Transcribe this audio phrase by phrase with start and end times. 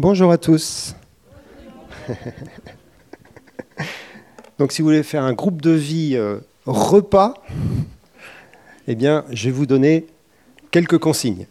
[0.00, 0.96] Bonjour à tous.
[4.58, 7.34] Donc si vous voulez faire un groupe de vie euh, repas,
[8.88, 10.06] eh bien, je vais vous donner
[10.70, 11.46] quelques consignes.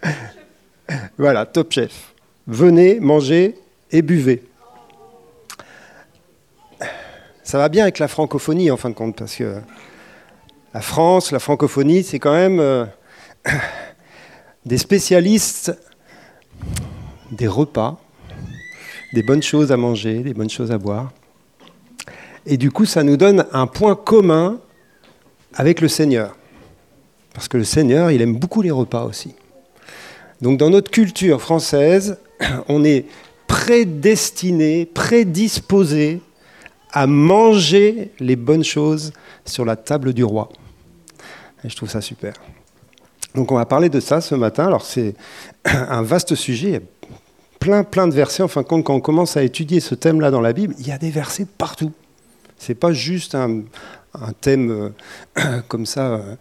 [1.18, 2.14] voilà, top chef.
[2.46, 3.58] Venez, mangez
[3.90, 4.44] et buvez.
[7.42, 9.56] Ça va bien avec la francophonie en fin de compte, parce que
[10.72, 12.86] la France, la francophonie, c'est quand même euh,
[14.64, 15.76] des spécialistes
[17.32, 18.00] des repas,
[19.12, 21.10] des bonnes choses à manger, des bonnes choses à boire.
[22.46, 24.58] Et du coup, ça nous donne un point commun
[25.54, 26.36] avec le Seigneur.
[27.34, 29.34] Parce que le Seigneur, il aime beaucoup les repas aussi.
[30.40, 32.18] Donc dans notre culture française,
[32.68, 33.06] on est
[33.46, 36.20] prédestiné, prédisposé
[36.92, 39.12] à manger les bonnes choses
[39.44, 40.48] sur la table du roi.
[41.64, 42.34] Et je trouve ça super.
[43.34, 44.66] Donc on va parler de ça ce matin.
[44.66, 45.14] Alors c'est
[45.64, 46.82] un vaste sujet,
[47.62, 48.42] plein plein de versets.
[48.42, 51.10] Enfin quand on commence à étudier ce thème-là dans la Bible, il y a des
[51.10, 51.92] versets partout.
[52.58, 53.62] C'est pas juste un,
[54.40, 54.92] thème
[55.38, 56.36] euh, comme ça euh,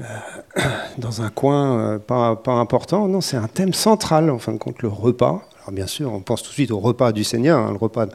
[0.00, 0.62] euh,
[0.98, 3.08] dans un coin pas, pas important.
[3.08, 5.42] Non, c'est un thème central en fin de compte, le repas.
[5.62, 8.06] Alors bien sûr, on pense tout de suite au repas du Seigneur, hein, le repas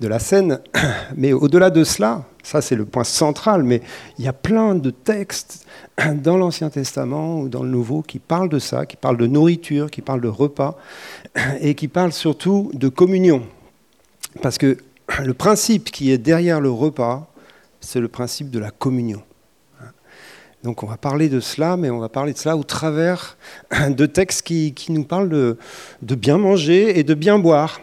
[0.00, 0.58] de la scène,
[1.16, 3.80] mais au-delà de cela, ça c'est le point central, mais
[4.18, 5.66] il y a plein de textes
[6.14, 9.88] dans l'Ancien Testament ou dans le Nouveau qui parlent de ça, qui parlent de nourriture,
[9.88, 10.76] qui parlent de repas,
[11.60, 13.44] et qui parlent surtout de communion.
[14.42, 14.76] Parce que
[15.22, 17.32] le principe qui est derrière le repas,
[17.80, 19.22] c'est le principe de la communion.
[20.66, 23.38] Donc on va parler de cela, mais on va parler de cela au travers
[23.88, 25.56] de textes qui, nous parlent de,
[26.16, 27.80] bien manger et de bien boire.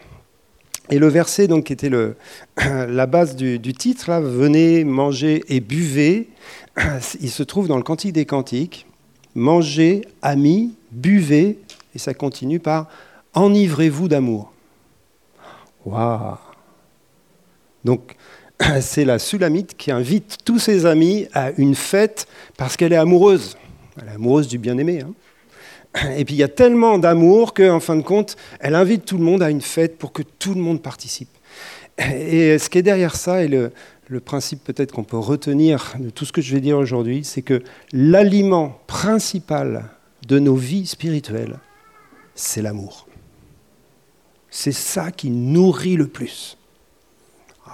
[0.90, 2.18] Et le verset donc, qui était le,
[2.58, 6.28] la base du, titre, là, venez, manger et buvez,
[7.22, 8.86] il se trouve dans le Cantique des Cantiques.
[9.34, 11.60] Mangez, amis, buvez,
[11.96, 12.90] et ça continue par
[13.34, 14.52] enivrez-vous d'amour.
[15.86, 16.36] Waouh
[17.86, 18.18] Donc,
[18.82, 22.28] c'est la Sulamite qui invite tous ses amis à une fête
[22.58, 23.58] parce qu'elle est amoureuse.
[24.02, 25.02] Elle est amoureuse du bien-aimé.
[25.02, 26.12] Hein.
[26.18, 29.24] Et puis il y a tellement d'amour qu'en fin de compte, elle invite tout le
[29.24, 31.30] monde à une fête pour que tout le monde participe.
[31.98, 33.72] Et ce qui est derrière ça, et le,
[34.08, 37.44] le principe peut-être qu'on peut retenir de tout ce que je vais dire aujourd'hui, c'est
[37.44, 37.62] que
[37.92, 39.86] l'aliment principal
[40.28, 41.60] de nos vies spirituelles,
[42.34, 43.08] c'est l'amour.
[44.50, 46.58] C'est ça qui nourrit le plus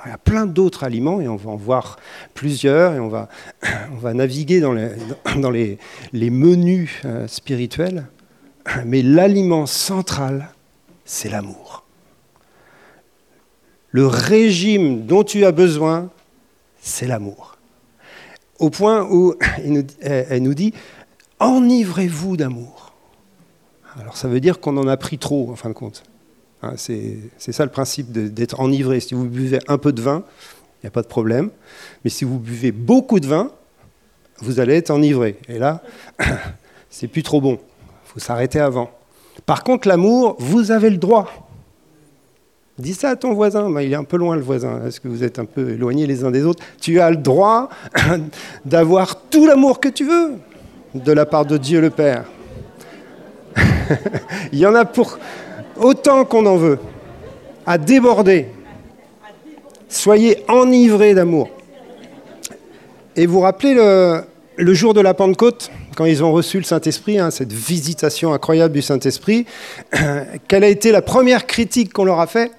[0.06, 1.98] il y a plein d'autres aliments et on va en voir
[2.34, 3.30] plusieurs et on va,
[3.92, 4.92] on va naviguer dans les,
[5.38, 5.78] dans les,
[6.14, 8.08] les menus euh, spirituels.
[8.86, 10.50] Mais l'aliment central,
[11.06, 11.86] c'est l'amour.
[13.92, 16.12] Le régime dont tu as besoin,
[16.80, 17.58] c'est l'amour.
[18.59, 19.34] Au point où
[20.02, 20.74] elle nous dit,
[21.40, 22.94] enivrez-vous d'amour.
[24.00, 26.04] Alors ça veut dire qu'on en a pris trop, en fin de compte.
[26.62, 29.00] Hein, c'est ça le principe d'être enivré.
[29.00, 30.24] Si vous buvez un peu de vin,
[30.81, 31.50] il n'y a pas de problème.
[32.03, 33.52] Mais si vous buvez beaucoup de vin,
[34.40, 35.38] vous allez être enivré.
[35.47, 35.81] Et là,
[36.90, 37.59] c'est plus trop bon.
[38.06, 38.92] Il faut s'arrêter avant.
[39.46, 41.50] Par contre, l'amour, vous avez le droit.
[42.78, 45.26] Dis ça à ton voisin, il est un peu loin le voisin, est-ce que vous
[45.26, 46.64] êtes un peu éloignés les uns des autres?
[46.80, 47.70] Tu as le droit
[48.66, 50.36] d'avoir tout l'amour que tu veux
[50.96, 52.24] de la part de Dieu le Père.
[54.53, 55.20] il y en a pour,
[55.79, 56.79] autant qu'on en veut,
[57.66, 58.47] à déborder.
[59.88, 61.50] Soyez enivrés d'amour.
[63.16, 67.31] Et vous rappelez le, jour de la Pentecôte, quand ils ont reçu le Saint-Esprit, hein,
[67.31, 69.45] cette visitation incroyable du Saint-Esprit,
[70.47, 72.51] quelle a été la première critique qu'on leur a faite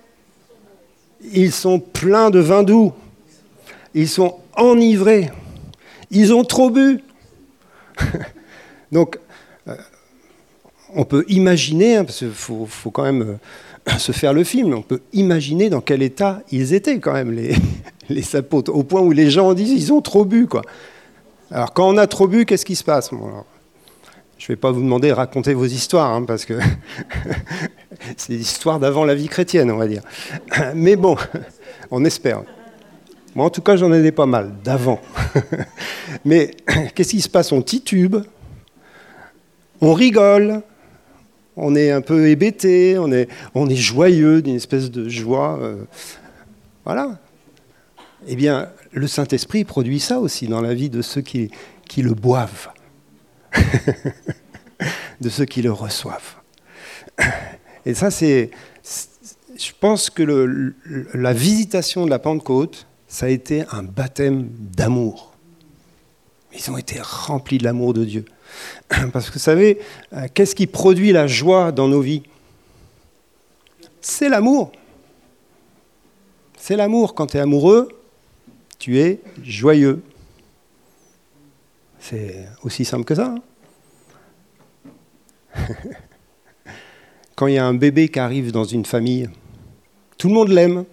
[1.32, 2.92] Ils sont pleins de vin doux.
[3.94, 5.30] Ils sont enivrés.
[6.10, 7.02] Ils ont trop bu.
[8.92, 9.18] Donc,
[10.94, 13.38] on peut imaginer, hein, parce qu'il faut, quand même
[13.88, 17.32] euh, se faire le film, on peut imaginer dans quel état ils étaient quand même,
[17.32, 17.54] les,
[18.08, 20.46] les apôtres, au point où les gens disent ils ont trop bu.
[20.46, 20.62] Quoi.
[21.50, 23.10] Alors quand on a trop bu, qu'est-ce qui se passe?
[23.10, 26.58] Je ne vais pas vous demander de raconter vos histoires, hein, parce que
[28.16, 30.02] c'est l'histoire d'avant la vie chrétienne, on va dire.
[30.74, 31.16] Mais bon,
[31.90, 32.42] on espère.
[33.34, 35.00] Moi, en tout cas, j'en ai pas mal, d'avant.
[36.24, 36.56] Mais
[36.94, 37.52] qu'est-ce qui se passe?
[37.52, 38.16] On titube,
[39.80, 40.62] on rigole,
[41.56, 45.58] on est un peu hébété, on est, joyeux d'une espèce de joie.
[45.60, 45.84] Euh,
[46.84, 47.18] voilà.
[48.26, 51.50] Eh bien, le Saint-Esprit produit ça aussi dans la vie de ceux qui
[51.96, 52.68] le boivent,
[55.20, 56.36] de ceux qui le reçoivent.
[57.86, 58.50] Et ça, c'est.
[59.56, 60.22] Je pense que
[61.12, 65.32] la visitation de la Pentecôte, ça a été un baptême d'amour.
[66.52, 68.24] Ils ont été remplis de l'amour de Dieu.
[69.12, 69.78] Parce que vous savez,
[70.12, 72.22] euh, qu'est-ce qui produit la joie dans nos vies?
[74.00, 74.72] C'est l'amour.
[76.56, 77.14] C'est l'amour.
[77.14, 77.88] Quand tu es amoureux,
[78.78, 80.02] tu es joyeux.
[81.98, 83.34] C'est aussi simple que ça.
[83.34, 83.42] Hein.
[87.36, 89.28] Quand il y a un bébé qui arrive dans une famille,
[90.18, 90.84] tout le monde l'aime,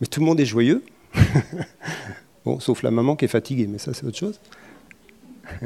[0.00, 0.82] mais tout le monde est joyeux.
[2.44, 4.40] bon, sauf la maman qui est fatiguée, mais ça c'est autre chose.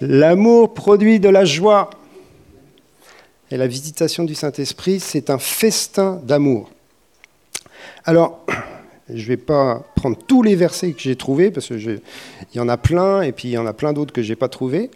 [0.00, 1.90] L'amour produit de la joie.
[3.50, 6.70] Et la visitation du Saint-Esprit, c'est un festin d'amour.
[8.04, 8.44] Alors,
[9.08, 12.00] je ne vais pas prendre tous les versets que j'ai trouvés, parce qu'il
[12.54, 14.36] y en a plein, et puis il y en a plein d'autres que je n'ai
[14.36, 14.90] pas trouvés.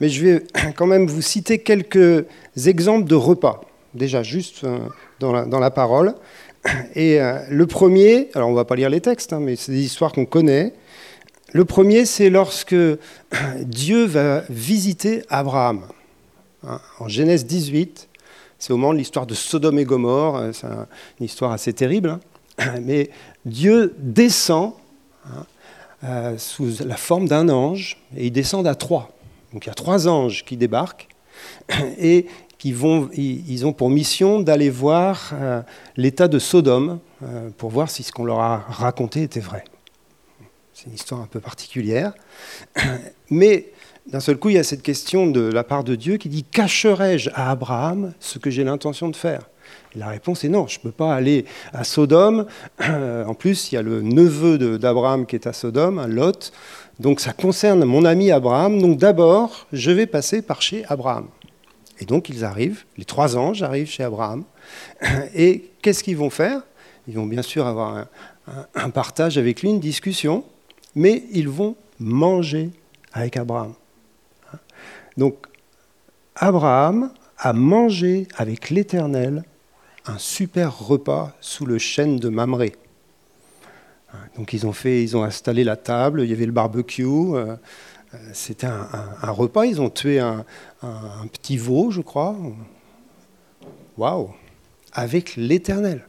[0.00, 0.42] Mais je vais
[0.76, 2.24] quand même vous citer quelques
[2.66, 3.60] exemples de repas,
[3.94, 4.78] déjà juste euh,
[5.20, 6.14] dans la, parole.
[6.94, 9.72] Et euh, le premier, alors on ne va pas lire les textes, hein, mais c'est
[9.72, 10.72] des histoires qu'on connaît.
[11.52, 12.76] Le premier, c'est lorsque
[13.60, 15.86] Dieu va visiter Abraham.
[16.66, 18.08] Hein, en Genèse 18,
[18.58, 20.66] c'est au moment de l'histoire de Sodome et Gomorre, euh, c'est
[21.20, 22.20] une histoire assez terrible, hein.
[22.82, 23.10] mais
[23.44, 24.74] Dieu descend
[26.36, 29.10] sous la forme d'un ange, et il descend à trois.
[29.52, 31.08] Donc il y a trois anges qui débarquent
[31.98, 32.26] et
[32.58, 35.62] qui vont, ils ont pour mission d'aller voir euh,
[35.96, 39.64] l'état de Sodome euh, pour voir si ce qu'on leur a raconté était vrai.
[40.78, 42.12] C'est une histoire un peu particulière.
[43.30, 43.72] Mais
[44.06, 46.44] d'un seul coup, il y a cette question de la part de Dieu qui dit
[46.44, 49.40] Cacherai-je à Abraham ce que j'ai l'intention de faire?
[49.96, 52.46] La réponse est non, je ne peux pas aller à Sodome.
[52.80, 56.52] En plus, il y a le neveu d'Abraham qui est à Sodome, Lot.
[57.00, 58.80] Donc ça concerne mon ami Abraham.
[58.80, 61.26] Donc d'abord, je vais passer par chez Abraham.
[61.98, 64.44] Et donc ils arrivent, les trois anges arrivent chez Abraham.
[65.34, 66.62] Et qu'est-ce qu'ils vont faire?
[67.08, 68.06] Ils vont bien sûr avoir
[68.76, 70.44] un, partage avec lui, une discussion,
[70.98, 72.70] mais ils vont manger
[73.12, 73.72] avec Abraham.
[75.16, 75.46] Donc
[76.34, 79.44] Abraham a mangé avec l'Éternel
[80.06, 82.74] un super repas sous le chêne de Mamré.
[84.36, 87.04] Donc ils ont, fait, ils ont installé la table, il y avait le barbecue.
[87.04, 87.54] Euh,
[88.32, 89.66] c'était un, repas.
[89.66, 90.44] Ils ont tué un,
[91.32, 92.34] petit veau, je crois.
[93.96, 94.30] Waouh
[94.92, 96.07] Avec l'Éternel.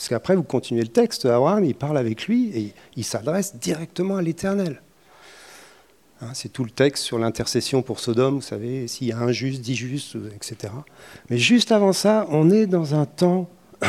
[0.00, 4.16] Parce qu'après, vous continuez le texte, Abraham, il parle avec lui et il s'adresse directement
[4.16, 4.80] à l'Éternel.
[6.22, 9.30] Hein, c'est tout le texte sur l'intercession pour Sodome, vous savez, s'il y a un
[9.30, 10.72] juste, dix justes, etc.
[11.28, 13.50] Mais juste avant ça, on est dans un temps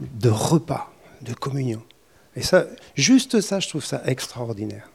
[0.00, 0.92] de repas,
[1.22, 1.82] de communion.
[2.36, 4.88] Et ça, juste ça, je trouve ça extraordinaire.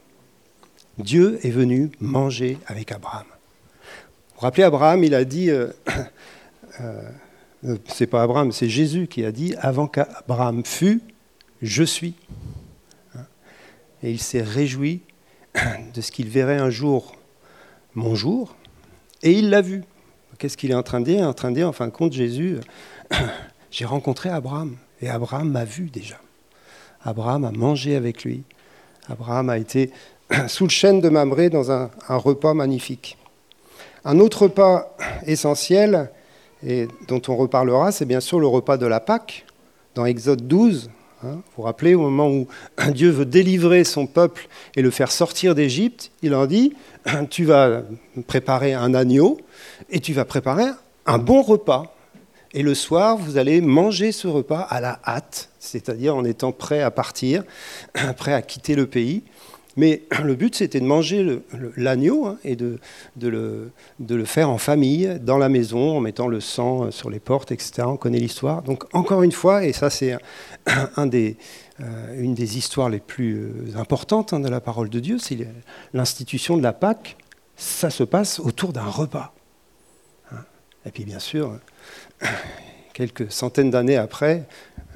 [1.00, 3.28] Dieu est venu manger avec Abraham.
[3.28, 5.68] Vous vous rappelez, Abraham, il a dit, euh,
[6.80, 7.10] euh,
[7.88, 11.02] c'est pas Abraham, c'est Jésus qui a dit, avant qu'Abraham fût,
[11.62, 12.16] je suis.
[13.16, 13.26] Hein?
[14.04, 15.02] Et il s'est réjoui
[15.94, 17.16] de ce qu'il verrait un jour
[17.96, 18.56] mon jour,
[19.24, 19.84] et il l'a vu.
[20.38, 21.28] Qu'est-ce qu'il est en train de dire?
[21.28, 22.60] En train de dire, en fin de compte, Jésus,
[23.72, 26.20] j'ai rencontré Abraham, et Abraham m'a vu déjà.
[27.04, 28.44] Abraham a mangé avec lui.
[29.10, 29.92] Abraham a été
[30.48, 33.18] sous le chêne de Mamré dans un, repas magnifique.
[34.06, 34.96] Un autre repas
[35.26, 36.10] essentiel,
[36.66, 39.46] et dont on reparlera, c'est bien sûr le repas de la Pâque,
[39.96, 40.90] dans Exode 12.
[41.24, 41.32] Hein.
[41.34, 42.48] vous vous rappelez, au moment où
[42.94, 46.74] Dieu veut délivrer son peuple et le faire sortir d'Égypte, il leur dit,
[47.30, 47.84] tu vas
[48.28, 49.40] préparer un agneau
[49.90, 50.68] et tu vas préparer
[51.06, 51.96] un bon repas.
[52.52, 56.82] Et le soir, vous allez manger ce repas à la hâte, c'est-à-dire en étant prêt
[56.82, 57.44] à partir,
[58.18, 59.24] prêt à quitter le pays.
[59.78, 61.42] Mais le but, c'était de manger
[61.76, 62.80] l'agneau hein, et de,
[63.22, 67.52] le, faire en famille, dans la maison, en mettant le sang euh, sur les portes,
[67.52, 67.84] etc.
[67.86, 68.62] On connaît l'histoire.
[68.62, 70.14] Donc, encore une fois, et ça, c'est
[70.68, 71.34] euh,
[72.18, 75.38] une des histoires les plus euh, importantes hein, de la parole de Dieu, c'est
[75.94, 77.18] l'institution de la Pâque.
[77.56, 79.34] Ça se passe autour d'un repas.
[80.32, 80.44] Hein.
[80.86, 81.60] Et puis, bien sûr,
[82.94, 84.46] quelques centaines d'années après,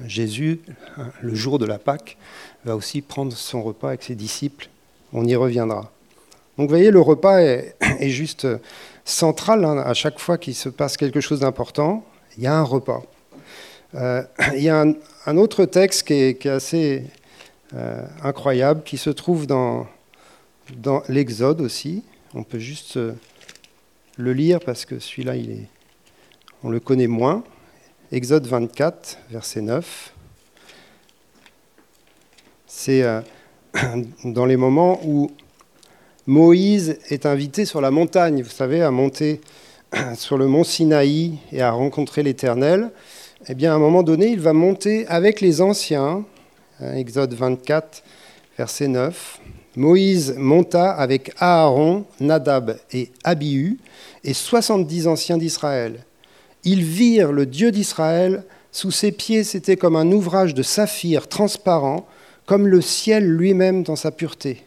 [0.06, 0.60] Jésus,
[1.22, 2.16] le jour de la Pâque,
[2.64, 4.68] va aussi prendre son repas avec ses disciples.
[5.12, 5.92] On y reviendra.
[6.56, 7.74] Donc vous voyez, le repas est,
[8.08, 8.46] juste
[9.04, 12.04] central hein, à chaque fois qu'il se passe quelque chose d'important.
[12.36, 13.02] Il y a un repas.
[13.94, 14.22] Euh,
[14.54, 14.84] il y a
[15.26, 17.04] un, autre texte qui est, assez
[17.74, 19.86] euh, incroyable, qui se trouve dans,
[21.08, 22.02] l'Exode aussi.
[22.34, 23.12] On peut juste euh,
[24.16, 25.34] le lire parce que celui-là,
[26.62, 27.44] on le connaît moins.
[28.14, 30.12] Exode 24, verset 9.
[32.64, 33.20] C'est euh,
[34.24, 35.32] dans les moments où
[36.28, 39.40] Moïse est invité sur la montagne, vous savez, à monter
[40.14, 42.92] sur le mont Sinaï et à rencontrer l'Éternel.
[43.48, 46.24] Eh bien, à un moment donné, il va monter avec les anciens,
[46.80, 48.04] hein, Exode 24,
[48.56, 49.40] verset 9.
[49.74, 53.80] Moïse monta avec Aaron, Nadab et Abihu
[54.22, 56.04] et 70 anciens d'Israël.
[56.64, 62.06] Ils virent le Dieu d'Israël, sous ses pieds c'était comme un ouvrage de saphir transparent,
[62.46, 64.62] comme le ciel lui-même dans sa pureté.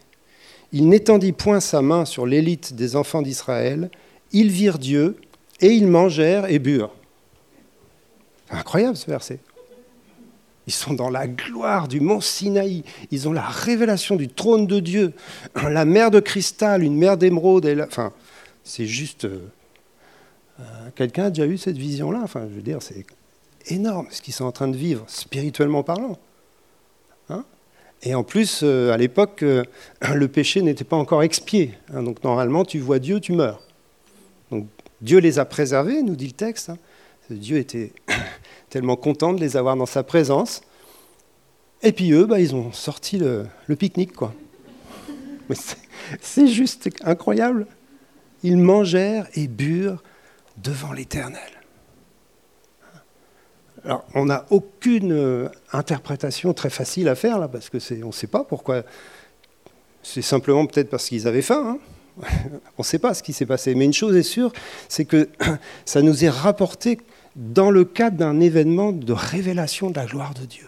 [0.72, 3.90] Il n'étendit point sa main sur l'élite des enfants d'Israël,
[4.32, 5.16] ils virent Dieu,
[5.60, 6.94] et ils mangèrent et burent.
[8.50, 9.40] Incroyable ce verset.
[10.66, 12.84] Ils sont dans la gloire du mont Sinaï.
[13.10, 15.14] Ils ont la révélation du trône de Dieu.
[15.54, 17.66] La mer de cristal, une mer d'émeraude.
[17.86, 18.12] Enfin,
[18.64, 19.26] c'est juste.
[20.58, 22.20] Euh, euh, quelqu'un a déjà eu cette vision-là.
[22.22, 23.06] Enfin, je veux dire, c'est
[23.66, 26.18] énorme ce qu'ils sont en train de vivre, spirituellement parlant.
[27.28, 27.44] Hein?
[28.02, 31.74] Et en plus, euh, à l'époque, le péché n'était pas encore expié.
[31.92, 32.02] Hein.
[32.02, 33.62] donc normalement, tu vois Dieu, tu meurs.
[34.50, 34.66] Donc
[35.00, 36.70] Dieu les a préservés, nous dit le texte.
[36.70, 36.78] Hein.
[37.30, 37.92] Dieu était
[38.70, 40.62] tellement content de les avoir dans sa présence.
[41.82, 43.46] Et puis eux, bah, ils ont sorti le,
[43.76, 44.34] pique-nique, quoi.
[46.20, 47.66] c'est juste incroyable.
[48.42, 50.02] Ils mangèrent et burent
[50.62, 51.40] devant l'Éternel.
[53.84, 58.12] Alors, on n'a aucune euh, interprétation très facile à faire, là, parce que on ne
[58.12, 58.82] sait pas pourquoi.
[60.02, 61.78] C'est simplement peut-être parce qu'ils avaient faim.
[61.78, 62.26] Hein.
[62.78, 63.74] on ne sait pas ce qui s'est passé.
[63.74, 64.52] Mais une chose est sûre,
[64.88, 65.28] c'est que
[65.84, 66.98] ça nous est rapporté
[67.36, 70.66] dans le cadre d'un événement de révélation de la gloire de Dieu.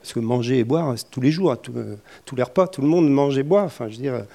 [0.00, 3.10] Parce que manger et boire, tous les jours, euh, tous les repas, tout le monde
[3.10, 3.62] mange et boit.
[3.62, 4.26] Enfin, je veux dire,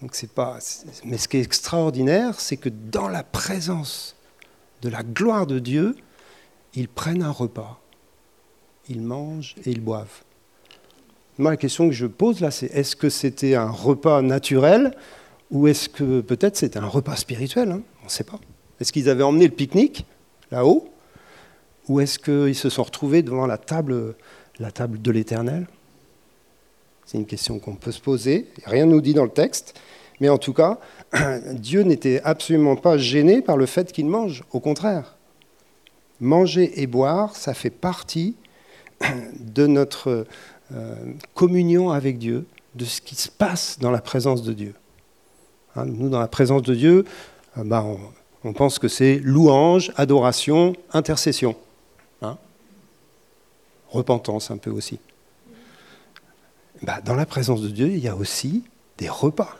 [0.00, 0.58] donc c'est pas.
[1.04, 4.16] Mais ce qui est extraordinaire, c'est que dans la présence
[4.82, 5.96] de la gloire de Dieu,
[6.74, 7.80] ils prennent un repas,
[8.88, 10.22] ils mangent et ils boivent.
[11.38, 14.96] Moi, la question que je pose là, c'est est-ce que c'était un repas naturel
[15.50, 17.82] ou est-ce que peut-être c'était un repas spirituel hein?
[18.02, 18.40] On ne sait pas.
[18.80, 20.04] Est-ce qu'ils avaient emmené le pique-nique
[20.50, 20.92] là-haut?
[21.88, 24.14] Ou est-ce qu'ils se sont retrouvés devant la table,
[24.58, 25.66] la table de l'Éternel?
[27.08, 28.44] C'est une question qu'on peut se poser.
[28.66, 29.80] Rien ne nous dit dans le texte.
[30.20, 30.78] Mais en tout cas,
[31.52, 34.44] Dieu n'était absolument pas gêné par le fait qu'il mange.
[34.52, 35.16] Au contraire.
[36.20, 38.36] Manger et boire, ça fait partie
[39.40, 40.26] de notre
[40.74, 40.94] euh,
[41.32, 44.74] communion avec Dieu, de ce qui se passe dans la présence de Dieu.
[45.76, 47.06] Hein, nous, dans la présence de Dieu,
[47.56, 47.86] euh, bah,
[48.44, 51.56] on, pense que c'est louange, adoration, intercession.
[52.20, 52.36] Hein?
[53.88, 54.98] Repentance un peu aussi.
[56.82, 58.64] Bah, dans la présence de Dieu, il y a aussi
[58.98, 59.56] des repas.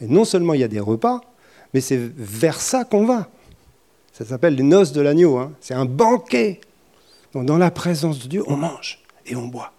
[0.00, 1.20] Et non seulement il y a des repas,
[1.74, 3.28] mais c'est vers ça qu'on va.
[4.12, 5.38] Ça s'appelle les noces de l'agneau.
[5.38, 5.52] Hein.
[5.60, 6.60] C'est un banquet.
[7.32, 9.72] Donc dans la présence de Dieu, on mange et on boit.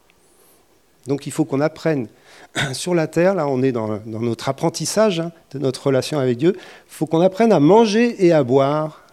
[1.07, 2.07] Donc il faut qu'on apprenne
[2.73, 6.53] sur la terre, là on est dans, notre apprentissage hein, de notre relation avec Dieu,
[6.55, 6.61] il
[6.93, 9.03] faut qu'on apprenne à manger et à boire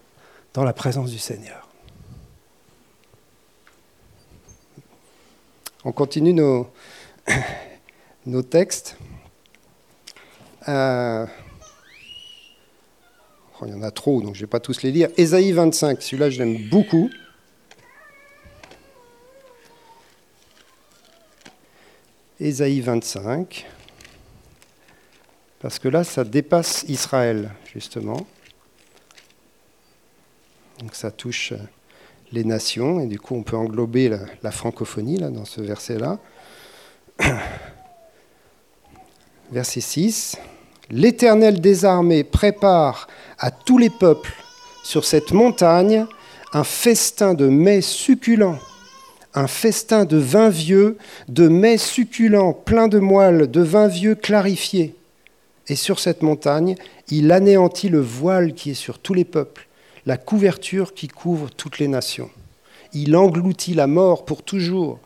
[0.53, 1.64] dans la présence du Seigneur.
[5.87, 6.67] On continue nos,
[8.27, 8.97] nos textes.
[10.67, 11.27] Euh,
[13.61, 15.11] oh, il y en a trop, donc je ne vais pas tous les lire.
[15.19, 17.11] Ésaïe 25, celui-là je l'aime beaucoup.
[22.41, 23.67] Ésaïe 25,
[25.61, 28.27] parce que là, ça dépasse Israël, justement.
[30.81, 31.53] Donc ça touche
[32.33, 34.09] les nations, et du coup, on peut englober
[34.43, 36.19] la, francophonie dans ce verset-là.
[39.53, 40.37] Verset 6.
[40.91, 44.35] L'Éternel des armées prépare à tous les peuples
[44.83, 46.07] sur cette montagne
[46.53, 48.59] un festin de mets succulents
[49.35, 50.97] un festin de vin vieux,
[51.29, 54.95] de mets succulents pleins de moelle, de vin vieux clarifié.
[55.69, 56.77] Et sur cette montagne,
[57.09, 59.67] il anéantit le voile qui est sur tous les peuples,
[60.07, 62.31] la couverture qui couvre toutes les nations.
[62.93, 65.01] Il engloutit la mort pour toujours.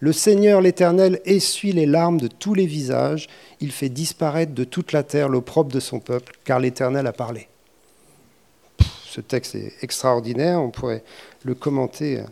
[0.00, 3.28] Le Seigneur l'Éternel essuie les larmes de tous les visages,
[3.60, 7.48] il fait disparaître de toute la terre l'opprobre de son peuple, car l'Éternel a parlé.
[9.04, 11.02] Ce texte est extraordinaire, on pourrait
[11.44, 12.22] le commenter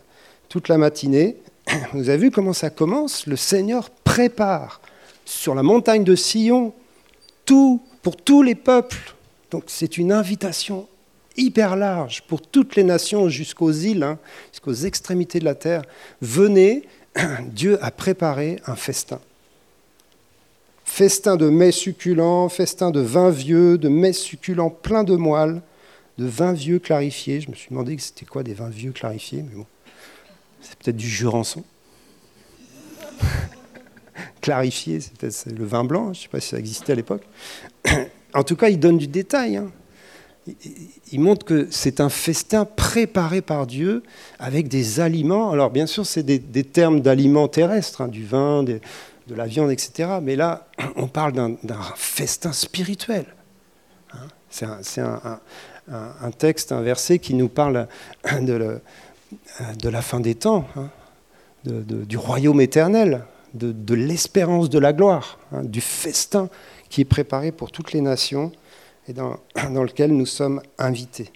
[0.47, 1.35] toute la matinée.
[1.93, 3.27] Vous avez vu comment ça commence?
[3.27, 4.79] Le Seigneur prépare
[5.25, 6.73] sur la montagne de Sion
[7.45, 9.15] tout pour tous les peuples.
[9.51, 10.87] Donc c'est une invitation
[11.37, 14.19] hyper large pour toutes les nations jusqu'aux îles, hein,
[14.51, 15.83] jusqu'aux extrémités de la terre.
[16.21, 16.83] Venez,
[17.47, 19.19] Dieu a préparé un festin.
[20.83, 25.61] Festin de mets succulents, festin de vin vieux, de mets succulents pleins de moelle,
[26.17, 27.39] de vin vieux clarifié.
[27.39, 29.65] Je me suis demandé que c'était quoi des vins vieux clarifiés, mais bon.
[30.61, 31.63] C'est peut-être du jurançon.
[34.41, 37.23] Clarifié, c'est peut-être le vin blanc, je ne sais pas si ça existait à l'époque.
[38.33, 39.57] en tout cas, il donne du détail.
[39.57, 39.71] Hein.
[41.11, 44.03] Il montre que c'est un festin préparé par Dieu
[44.39, 45.51] avec des aliments.
[45.51, 48.79] Alors bien sûr, c'est des, termes d'aliments terrestres, hein, du vin, de
[49.29, 50.19] la viande, etc.
[50.21, 53.25] Mais là, on parle d'un festin spirituel.
[54.13, 54.27] Hein.
[54.49, 57.87] C'est un, texte, un verset qui nous parle
[58.39, 58.81] de,
[59.83, 60.89] la fin des temps, hein,
[61.65, 63.23] du royaume éternel,
[63.53, 66.49] de, l'espérance de la gloire, du festin
[66.89, 68.51] qui est préparé pour toutes les nations
[69.07, 69.39] et dans,
[69.83, 71.31] lequel nous sommes invités.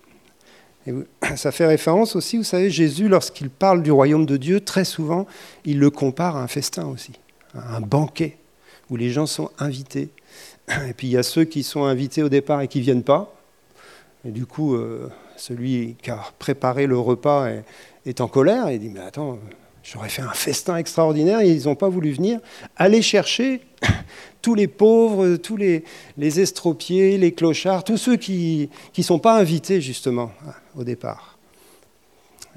[1.36, 5.28] Ça fait référence aussi, vous savez, Jésus, lorsqu'il parle du royaume de Dieu, très souvent,
[5.66, 7.14] il le compare à un festin aussi,
[7.56, 8.38] à un banquet
[8.90, 10.10] où les gens sont invités.
[10.88, 13.04] Et puis il y a ceux qui sont invités au départ et qui ne viennent
[13.04, 13.34] pas.
[14.26, 17.48] Et du coup, euh, celui qui a préparé le repas
[18.06, 19.40] est en colère et dit, mais attends,
[19.84, 22.40] J'aurais fait un festin extraordinaire et ils n'ont pas voulu venir.
[22.78, 23.62] Aller chercher
[24.42, 25.84] tous les pauvres, tous les,
[26.18, 30.32] les estropiés, les clochards, tous ceux qui ne sont pas invités justement
[30.76, 31.38] au départ.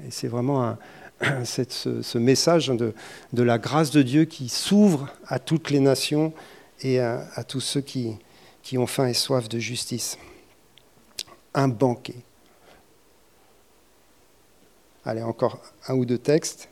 [0.05, 0.77] Et c'est vraiment
[1.43, 2.93] ce, message de,
[3.33, 6.33] de, la grâce de Dieu qui s'ouvre à toutes les nations
[6.81, 8.15] et à, à tous ceux qui,
[8.61, 10.17] qui ont faim et soif de justice.
[11.53, 12.17] Un banquet.
[15.05, 16.67] Allez, encore un ou deux textes.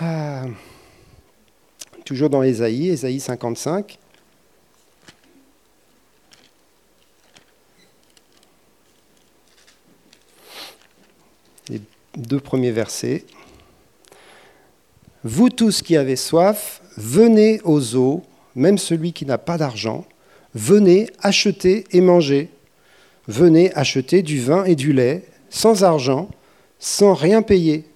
[0.00, 0.44] Ah.
[2.04, 3.98] toujours dans Ésaïe, Ésaïe 55.
[11.68, 11.80] Les
[12.16, 13.24] deux premiers versets.
[15.24, 18.22] Vous tous qui avez soif, venez aux eaux,
[18.54, 20.06] même celui qui n'a pas d'argent,
[20.54, 22.50] venez acheter et manger.
[23.26, 26.30] Venez acheter du vin et du lait, sans argent,
[26.78, 27.87] sans rien payer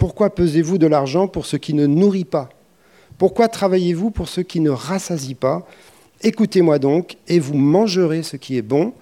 [0.00, 2.48] pourquoi pesez-vous de l'argent pour ce qui ne nourrit pas?
[3.18, 5.66] Pourquoi travaillez-vous pour ce qui ne rassasie pas?
[6.22, 8.94] Écoutez-moi donc, et vous mangerez ce qui est bon,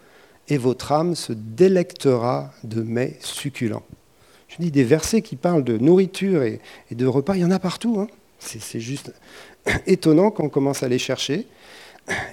[0.49, 3.85] et votre âme se délectera de mets succulents.
[4.49, 7.61] Je dis des versets qui parlent de nourriture et, de repas, il y en a
[7.61, 8.00] partout.
[8.00, 8.09] Hein.
[8.40, 9.12] C'est juste
[9.87, 11.47] étonnant quand commence à les chercher.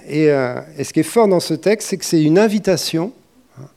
[0.08, 3.12] Et, euh, ce qui est fort dans ce texte, c'est que c'est une invitation.
[3.60, 3.68] Hein.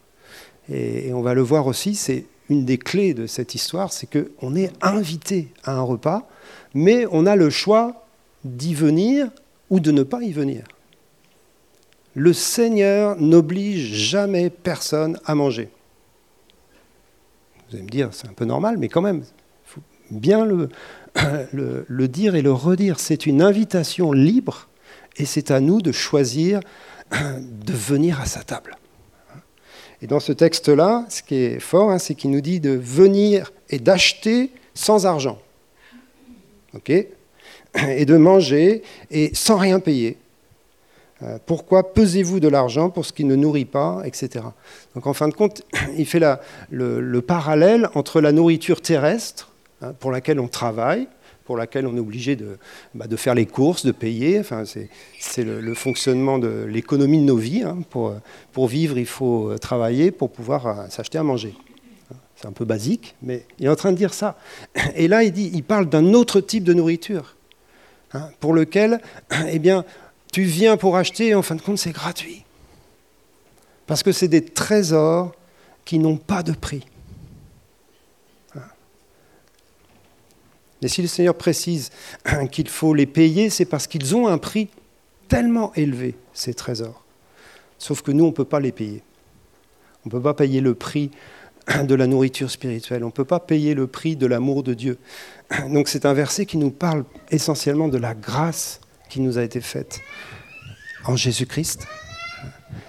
[0.74, 4.56] et, on va le voir aussi, c'est une des clés de cette histoire, c'est qu'on
[4.56, 6.28] est invité à un repas,
[6.74, 8.06] mais on a le choix
[8.44, 9.30] d'y venir
[9.70, 10.64] ou de ne pas y venir.
[12.16, 15.70] Le Seigneur n'oblige jamais personne à manger.
[17.70, 19.26] Vous allez me dire, c'est un peu normal, mais quand même, il
[19.66, 20.70] faut bien le,
[21.54, 23.00] le, dire et le redire.
[23.00, 24.70] C'est une invitation libre
[25.18, 26.62] et c'est à nous de choisir
[27.12, 28.79] de venir à sa table.
[30.02, 33.52] Et dans ce texte-là, ce qui est fort, hein, c'est qu'il nous dit de venir
[33.70, 35.40] et d'acheter sans argent.
[36.74, 40.18] OK Et de manger et sans rien payer.
[41.22, 44.46] Euh, pourquoi pesez-vous de l'argent pour ce qui ne nourrit pas, etc.
[44.96, 45.64] Donc en fin de compte,
[45.98, 46.22] il fait
[46.70, 51.08] le, parallèle entre la nourriture terrestre, hein, pour laquelle on travaille,
[51.50, 52.60] pour laquelle on est obligé de,
[52.94, 54.40] bah, de faire les courses, de payer.
[54.40, 57.64] Enfin, c'est le, fonctionnement de l'économie de nos vies.
[57.64, 57.80] Hein.
[57.90, 58.14] Pour,
[58.54, 61.56] pour vivre, il faut euh, travailler pour pouvoir euh, s'acheter à manger.
[62.36, 64.38] C'est un peu basique, mais il est en train de dire ça.
[64.96, 67.36] Et là, il, dit, il parle d'un autre type de nourriture,
[68.14, 69.02] hein, pour lequel,
[69.50, 69.86] eh bien,
[70.32, 72.44] tu viens pour acheter, et en fin de compte, c'est gratuit.
[73.88, 75.32] Parce que c'est des trésors
[75.84, 76.86] qui n'ont pas de prix.
[80.82, 81.92] Mais si le Seigneur précise
[82.52, 84.70] qu'il faut les payer, c'est parce qu'ils ont un prix
[85.28, 87.04] tellement élevé, ces trésors.
[87.78, 89.04] Sauf que nous, on ne peut pas les payer.
[90.06, 91.12] On ne peut pas payer le prix
[91.84, 93.04] de la nourriture spirituelle.
[93.04, 94.98] On ne peut pas payer le prix de l'amour de Dieu.
[95.70, 99.62] Donc c'est un verset qui nous parle essentiellement de la grâce qui nous a été
[99.62, 100.02] faite
[101.06, 101.88] en Jésus-Christ.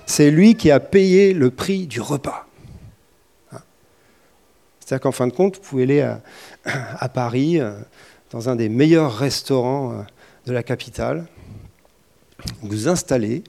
[0.06, 2.46] C'est lui qui a payé le prix du repas.
[4.90, 6.16] C'est-à-dire qu'en fin de compte, vous pouvez aller
[6.64, 7.78] à, Paris, euh,
[8.32, 10.02] dans un des meilleurs restaurants euh,
[10.46, 11.28] de la capitale,
[12.62, 13.44] vous installez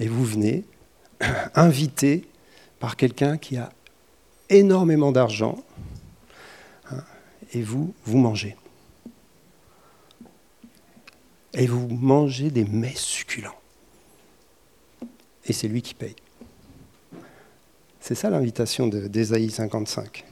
[0.00, 0.64] et vous venez
[1.54, 2.26] invité
[2.80, 3.68] par quelqu'un qui a
[4.48, 5.62] énormément d'argent
[6.90, 7.04] hein,
[7.52, 8.56] et vous, vous mangez.
[11.52, 13.60] Et vous mangez des mets succulents.
[15.44, 16.16] Et c'est lui qui paye.
[18.00, 20.24] C'est ça l'invitation d'Ésaïe 55.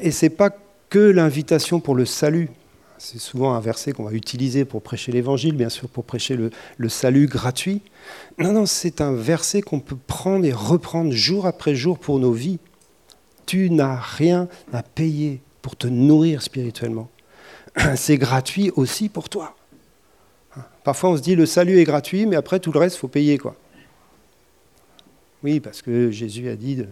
[0.00, 0.50] Et ce n'est pas
[0.88, 2.50] que l'invitation pour le salut.
[2.98, 6.88] C'est souvent un verset qu'on va utiliser pour prêcher l'évangile, bien sûr, pour prêcher le,
[6.88, 7.80] salut gratuit.
[8.38, 12.32] Non, non, c'est un verset qu'on peut prendre et reprendre jour après jour pour nos
[12.32, 12.60] vies.
[13.44, 17.08] Tu n'as rien à payer pour te nourrir spirituellement.
[17.96, 19.56] C'est gratuit aussi pour toi.
[20.84, 23.08] Parfois, on se dit le salut est gratuit, mais après tout le reste, il faut
[23.08, 23.36] payer.
[23.38, 23.56] quoi.
[25.42, 26.84] Oui, parce que Jésus a dit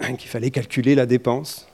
[0.18, 1.68] qu'il fallait calculer la dépense.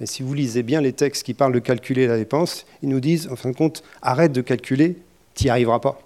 [0.00, 3.00] Mais si vous lisez bien les textes qui parlent de calculer la dépense, ils nous
[3.00, 4.98] disent, en fin de compte, arrête de calculer,
[5.34, 5.98] tu n'y arriveras pas.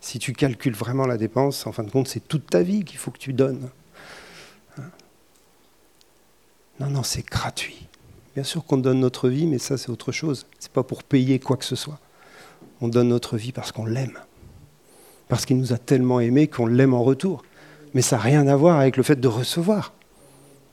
[0.00, 2.98] Si tu calcules vraiment la dépense, en fin de compte, c'est toute ta vie qu'il
[2.98, 3.70] faut que tu donnes.
[4.78, 4.90] Hein
[6.80, 7.86] non, non, c'est gratuit.
[8.34, 10.46] Bien sûr qu'on donne notre vie, mais ça c'est autre chose.
[10.58, 12.00] Ce n'est pas pour payer quoi que ce soit.
[12.80, 14.18] On donne notre vie parce qu'on l'aime.
[15.28, 17.44] Parce qu'il nous a tellement aimés qu'on l'aime en retour.
[17.94, 19.92] Mais ça n'a rien à voir avec le fait de recevoir.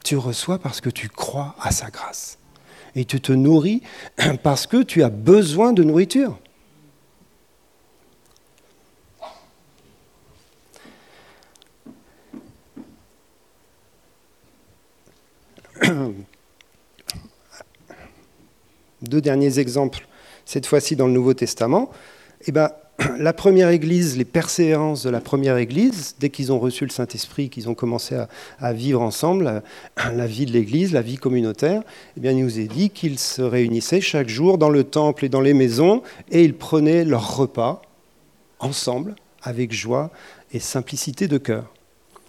[0.03, 2.37] Tu reçois parce que tu crois à sa grâce.
[2.95, 3.81] Et tu te nourris
[4.43, 6.39] parce que tu as besoin de nourriture.
[19.01, 20.05] Deux derniers exemples,
[20.45, 21.89] cette fois-ci dans le Nouveau Testament.
[22.47, 22.71] Eh ben,
[23.17, 27.49] la première Église, les persévérances de la première Église, dès qu'ils ont reçu le Saint-Esprit,
[27.49, 28.15] qu'ils ont commencé
[28.59, 29.63] à, vivre ensemble
[30.13, 31.81] la, vie de l'Église, la vie communautaire,
[32.17, 35.29] eh bien, il nous est dit qu'ils se réunissaient chaque jour dans le temple et
[35.29, 37.81] dans les maisons et ils prenaient leur repas
[38.59, 40.11] ensemble, avec joie
[40.51, 41.73] et simplicité de cœur.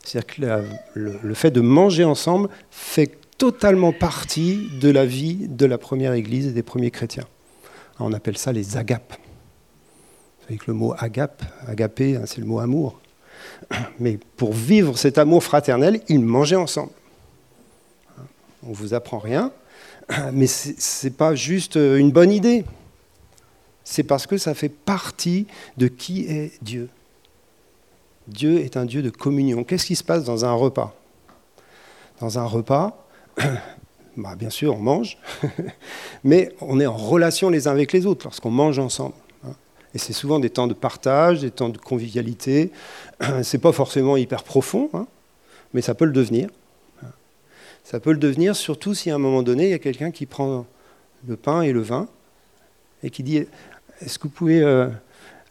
[0.04, 5.66] C'est-à-dire que le, le fait de manger ensemble fait totalement partie de la vie de
[5.66, 7.26] la première Église et des premiers chrétiens.
[7.98, 9.16] On appelle ça les agapes.
[10.50, 12.98] Avec le mot agape, agapé, hein, c'est le mot amour.
[14.00, 16.90] Mais pour vivre cet amour fraternel, ils mangeaient ensemble.
[18.64, 19.52] On ne vous apprend rien,
[20.32, 22.64] mais ce n'est pas juste une bonne idée.
[23.84, 26.90] C'est parce que ça fait partie de qui est Dieu.
[28.26, 29.62] Dieu est un Dieu de communion.
[29.62, 30.94] Qu'est-ce qui se passe dans un repas?
[32.20, 33.06] Dans un repas,
[34.16, 35.16] bah, bien sûr, on mange,
[36.24, 39.14] mais on est en relation les uns avec les autres lorsqu'on mange ensemble.
[39.94, 42.70] Et c'est souvent des temps de partage, des temps de convivialité.
[43.42, 45.06] C'est pas forcément hyper profond, hein,
[45.74, 46.48] mais ça peut le devenir.
[47.82, 50.26] Ça peut le devenir, surtout si à un moment donné, il y a quelqu'un qui
[50.26, 50.64] prend
[51.26, 52.08] le pain et le vin
[53.02, 53.38] et qui dit
[54.00, 54.88] Est-ce que vous pouvez euh,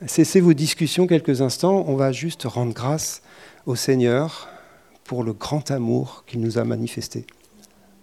[0.08, 3.22] cesser vos discussions quelques instants On va juste rendre grâce
[3.66, 4.48] au Seigneur
[5.04, 7.26] pour le grand amour qu'il nous a manifesté.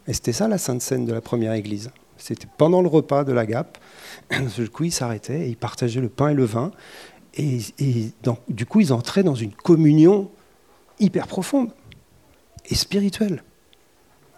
[0.06, 1.90] Et c'était ça la Sainte Seine de la première Église.
[2.18, 3.78] C'était pendant le repas de la Gape.
[4.56, 6.70] Du coup, ils s'arrêtaient et ils partageaient le pain et le vin.
[7.34, 7.60] Et,
[8.48, 10.30] du coup, ils entraient dans une communion
[10.98, 11.70] hyper profonde
[12.64, 13.44] et spirituelle.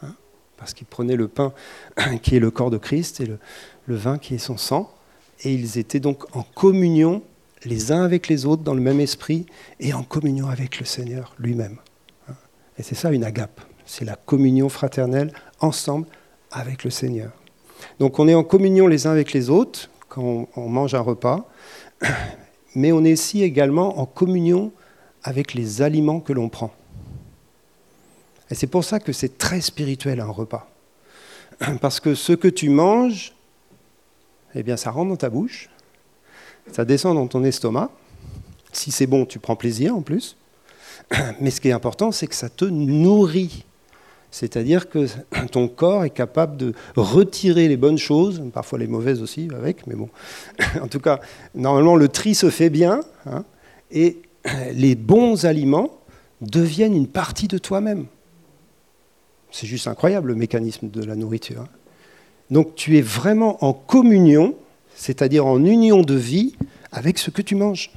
[0.03, 0.15] Hein,
[0.57, 1.53] parce qu'ils prenaient le pain
[2.23, 3.39] qui est le corps de Christ et le,
[3.87, 4.93] le vin qui est son sang.
[5.45, 7.23] Et ils étaient donc en communion
[7.65, 9.47] les uns avec les autres dans le même esprit
[9.79, 11.79] et en communion avec le Seigneur lui-même.
[12.29, 12.35] Hein.
[12.77, 16.07] Et c'est ça une agape c'est la communion fraternelle ensemble
[16.53, 17.33] avec le Seigneur.
[17.99, 21.49] Donc on est en communion les uns avec les autres quand on mange un repas,
[22.75, 24.73] mais on est aussi également en communion
[25.23, 26.73] avec les aliments que l'on prend.
[28.51, 30.69] Et c'est pour ça que c'est très spirituel un repas.
[31.81, 33.35] Parce que ce que tu manges,
[34.55, 35.69] eh bien ça rentre dans ta bouche,
[36.73, 37.91] ça descend dans ton estomac.
[38.73, 40.37] Si c'est bon, tu prends plaisir en plus.
[41.41, 43.65] Mais ce qui est important, c'est que ça te nourrit.
[44.31, 45.07] C'est-à-dire que
[45.51, 49.95] ton corps est capable de retirer les bonnes choses, parfois les mauvaises aussi avec, mais
[49.95, 50.09] bon.
[50.83, 51.21] En tout cas,
[51.55, 53.45] normalement, le tri se fait bien, hein,
[53.91, 54.23] et
[54.73, 55.99] les bons aliments
[56.41, 58.07] deviennent une partie de toi-même.
[59.51, 61.63] C'est juste incroyable le mécanisme de la nourriture.
[61.63, 61.69] Hein.
[62.51, 64.55] Donc tu es vraiment en communion,
[64.95, 66.55] c'est-à-dire en union de vie
[66.93, 67.91] avec ce que tu manges.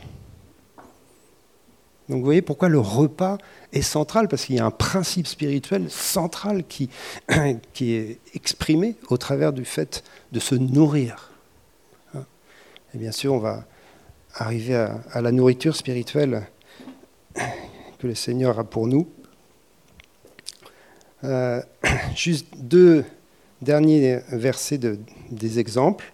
[2.10, 3.38] Donc vous voyez pourquoi le repas
[3.72, 6.90] est central, parce qu'il y a un principe spirituel central qui,
[7.74, 11.32] qui est exprimé au travers du fait de se nourrir.
[12.94, 13.66] Et bien sûr, on va
[14.34, 16.48] arriver à, la nourriture spirituelle
[17.36, 19.08] que le Seigneur a pour nous.
[21.24, 21.62] Euh,
[22.16, 23.06] juste deux
[23.62, 26.12] derniers versets de, des exemples.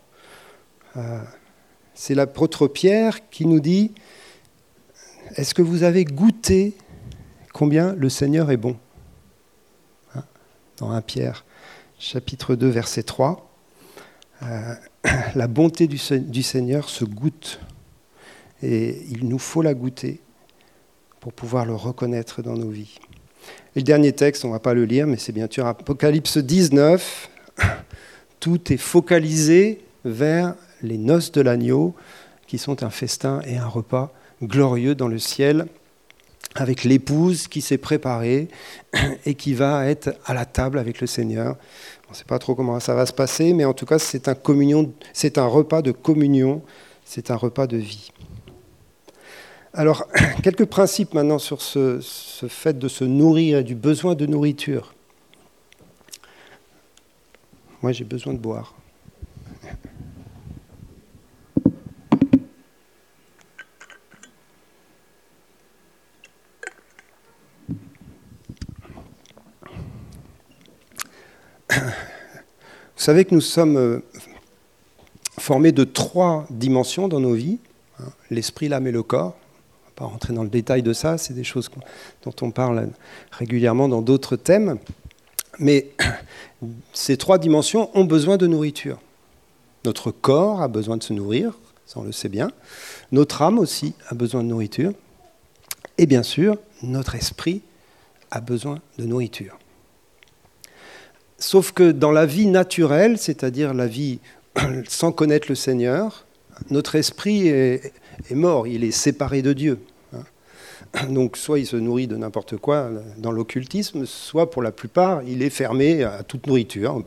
[0.98, 1.20] Euh,
[1.94, 3.94] c'est l'apôtre Pierre qui nous dit
[5.36, 6.76] est-ce que vous avez goûté
[7.54, 8.78] combien le Seigneur est bon
[10.16, 10.24] hein,
[10.78, 11.46] Dans 1 Pierre,
[12.00, 13.50] chapitre 2, verset 3.
[14.44, 14.76] Euh,
[15.36, 17.60] la bonté du, du Seigneur se goûte
[18.62, 20.22] et il nous faut la goûter
[21.20, 23.00] pour pouvoir le reconnaître dans nos vies.
[23.76, 26.38] Et le dernier texte, on ne va pas le lire, mais c'est bien sûr Apocalypse
[26.38, 27.30] 19.
[28.40, 31.96] Tout est focalisé vers les noces de l'agneau,
[32.46, 35.68] qui sont un festin et un repas glorieux dans le ciel
[36.56, 38.48] avec l'épouse qui s'est préparée
[39.26, 41.56] et qui va être à la table avec le Seigneur.
[42.08, 44.28] On ne sait pas trop comment ça va se passer, mais en tout cas, c'est
[44.28, 46.62] un, repas de communion,
[47.06, 48.12] c'est un repas de vie.
[49.74, 50.08] Alors,
[50.44, 52.00] quelques principes maintenant sur ce
[52.48, 54.94] fait de se nourrir et du besoin de nourriture.
[57.82, 58.77] Moi, j'ai besoin de boire.
[72.98, 74.00] Vous savez que nous sommes euh,
[75.40, 77.60] formés de trois dimensions dans nos vies,
[78.00, 79.36] hein, l'esprit, l'âme et le corps.
[79.36, 81.70] On ne va pas rentrer dans le détail de ça, c'est des choses
[82.24, 82.90] dont on parle
[83.32, 84.80] régulièrement dans d'autres thèmes.
[85.60, 85.92] Mais
[86.94, 89.00] ces trois dimensions ont besoin de nourriture.
[89.86, 92.50] Notre corps a besoin de se nourrir, ça on le sait bien.
[93.12, 94.92] Notre âme aussi a besoin de nourriture.
[95.98, 97.62] Et bien sûr, notre esprit
[98.32, 99.58] a besoin de nourriture.
[101.40, 104.20] Sauf que dans la vie naturelle, c'est-à-dire la vie
[104.88, 106.26] sans connaître le Seigneur,
[106.72, 107.94] notre esprit est,
[108.32, 109.80] mort, il est séparé de Dieu.
[111.10, 115.44] Donc soit il se nourrit de n'importe quoi dans l'occultisme, soit pour la plupart il
[115.44, 117.04] est fermé à toute nourriture.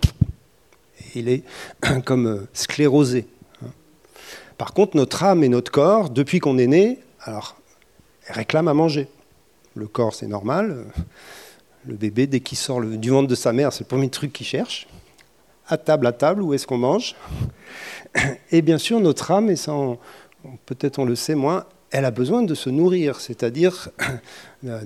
[1.14, 1.43] Il est
[2.05, 3.27] comme sclérosé.
[4.59, 7.57] Par contre, notre âme et notre corps, depuis qu'on est né, alors,
[8.29, 9.09] réclament à manger.
[9.75, 10.85] Le corps, c'est normal.
[11.87, 14.47] Le bébé, dès qu'il sort du ventre de sa mère, c'est le premier truc qu'il
[14.47, 14.87] cherche.
[15.66, 17.14] À table, à table, où est-ce qu'on mange?
[18.51, 19.73] Et bien sûr, notre âme, et ça,
[20.66, 23.88] peut-être on le sait moins, elle a besoin de se nourrir, c'est-à-dire
[24.64, 24.81] euh,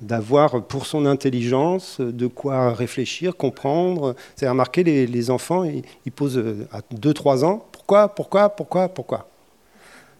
[0.00, 4.16] d'avoir pour son intelligence de quoi réfléchir, comprendre.
[4.34, 9.28] C'est remarqué, les, enfants, ils, ils posent euh, à 2-3 ans, pourquoi, pourquoi, pourquoi, pourquoi?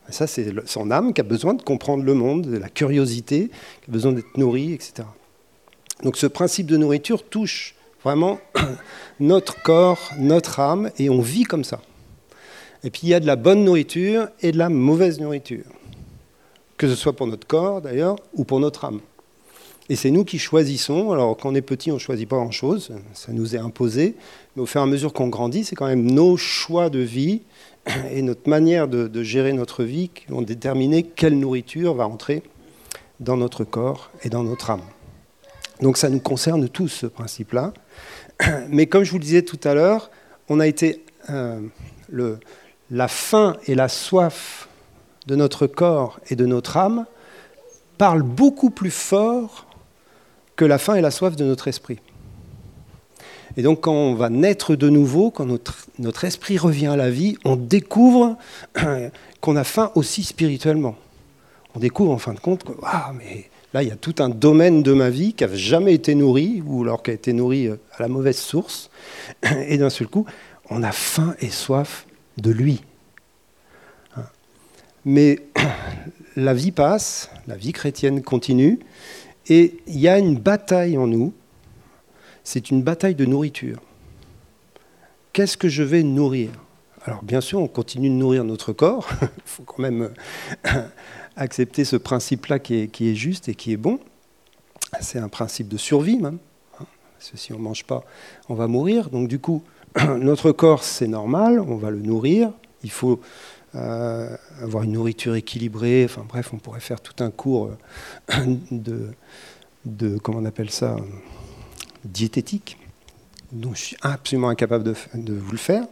[0.09, 3.49] Ça, c'est son âme qui a besoin de comprendre le monde, de la curiosité,
[3.83, 5.03] qui a besoin d'être nourrie, etc.
[6.03, 8.39] Donc ce principe de nourriture touche vraiment
[9.21, 11.81] notre corps, notre âme, et on vit comme ça.
[12.85, 15.65] Et puis il y a de la bonne nourriture et de la mauvaise nourriture,
[16.77, 19.01] que ce soit pour notre corps d'ailleurs, ou pour notre âme.
[19.89, 21.13] Et c'est nous qui choisissons.
[21.13, 24.17] Alors quand on est petit, on ne choisit pas grand-chose, ça nous est imposé,
[24.55, 27.43] mais au fur et à mesure qu'on grandit, c'est quand même nos choix de vie
[28.11, 32.43] et notre manière de, de, gérer notre vie qui vont déterminer quelle nourriture va entrer
[33.21, 34.83] dans notre corps et dans notre âme.
[35.81, 37.73] Donc ça nous concerne tous, ce principe-là.
[38.69, 40.11] Mais comme je vous le disais tout à l'heure,
[40.49, 41.61] on a été euh,
[42.91, 44.69] la faim et la soif
[45.27, 47.07] de notre corps et de notre âme
[47.99, 49.67] parlent beaucoup plus fort
[50.55, 51.99] que la faim et la soif de notre esprit.
[53.57, 57.11] Et donc quand on va naître de nouveau, quand notre, notre esprit revient à la
[57.11, 58.37] vie, on découvre
[59.41, 60.97] qu'on a faim aussi spirituellement.
[61.75, 64.31] On découvre en fin de compte que ah, mais Là, il y a tout un
[64.31, 67.67] domaine de ma vie qui n'a jamais été nourri, ou alors qui a été nourri
[67.67, 68.89] euh, à la mauvaise source.
[69.69, 70.25] Et d'un seul coup,
[70.71, 72.07] on a faim et soif
[72.39, 72.81] de lui.
[74.17, 74.23] Hein.
[75.05, 75.41] Mais
[76.37, 78.79] la vie passe, la vie chrétienne continue,
[79.47, 81.35] et il y a une bataille en nous.
[82.45, 83.83] C'est une bataille de nourriture.
[85.35, 86.49] Qu'est-ce que je vais nourrir?
[87.05, 89.07] Alors bien sûr, on continue de nourrir notre corps.
[89.21, 90.15] Il faut quand même
[91.37, 94.01] accepter ce principe-là qui est, juste et qui est bon.
[95.01, 96.39] C'est un principe de survie même.
[96.81, 96.87] Hein.
[97.19, 98.05] Parce si on ne mange pas,
[98.49, 99.11] on va mourir.
[99.11, 99.63] Donc du coup,
[100.19, 102.53] notre corps, c'est normal, on va le nourrir.
[102.83, 103.21] Il faut
[103.75, 106.05] euh, avoir une nourriture équilibrée.
[106.05, 107.71] Enfin bref, on pourrait faire tout un cours
[108.31, 109.11] euh, de,
[109.85, 110.97] de comment on appelle ça,
[112.05, 112.79] diététique.
[113.53, 115.85] Donc je suis absolument incapable de vous le faire.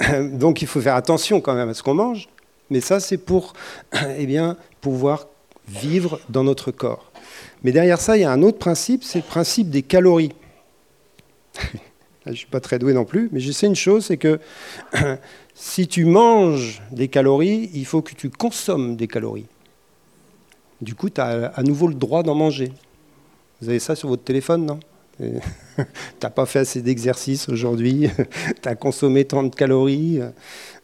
[0.32, 2.28] Donc il faut faire attention quand même à ce qu'on mange.
[2.70, 3.54] Mais ça, c'est pour
[4.18, 5.26] eh bien, pouvoir
[5.68, 7.12] vivre dans notre corps.
[7.62, 10.32] Mais derrière ça, il y a un autre principe, c'est le principe des calories.
[12.24, 14.38] Je ne suis pas très doué non plus, mais je sais une chose, c'est que
[15.54, 19.46] si tu manges des calories, il faut que tu consommes des calories.
[20.80, 22.72] Du coup, tu as à nouveau le droit d'en manger.
[23.60, 24.80] Vous avez ça sur votre téléphone, non?
[25.20, 25.82] Tu
[26.22, 28.08] n'as pas fait assez d'exercice aujourd'hui,
[28.62, 30.20] tu as consommé tant de calories?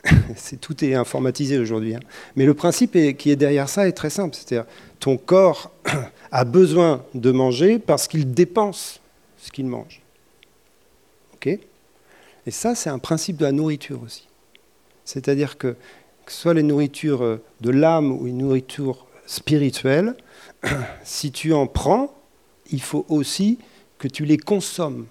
[0.60, 1.94] tout est informatisé aujourd'hui.
[1.94, 2.00] Hein.
[2.36, 4.34] Mais le principe qui est derrière ça est très simple.
[4.34, 5.70] C'est-à-dire, ton corps
[6.32, 9.00] a besoin de manger parce qu'il dépense
[9.38, 10.02] ce qu'il mange.
[11.34, 11.46] OK?
[11.46, 14.26] Et ça, c'est un principe de la nourriture aussi.
[15.04, 15.76] C'est-à-dire que,
[16.24, 20.16] que ce soit les nourritures euh, de l'âme ou une nourriture spirituelle,
[21.04, 22.14] si tu en prends,
[22.70, 23.58] il faut aussi
[23.98, 25.06] que tu les consommes,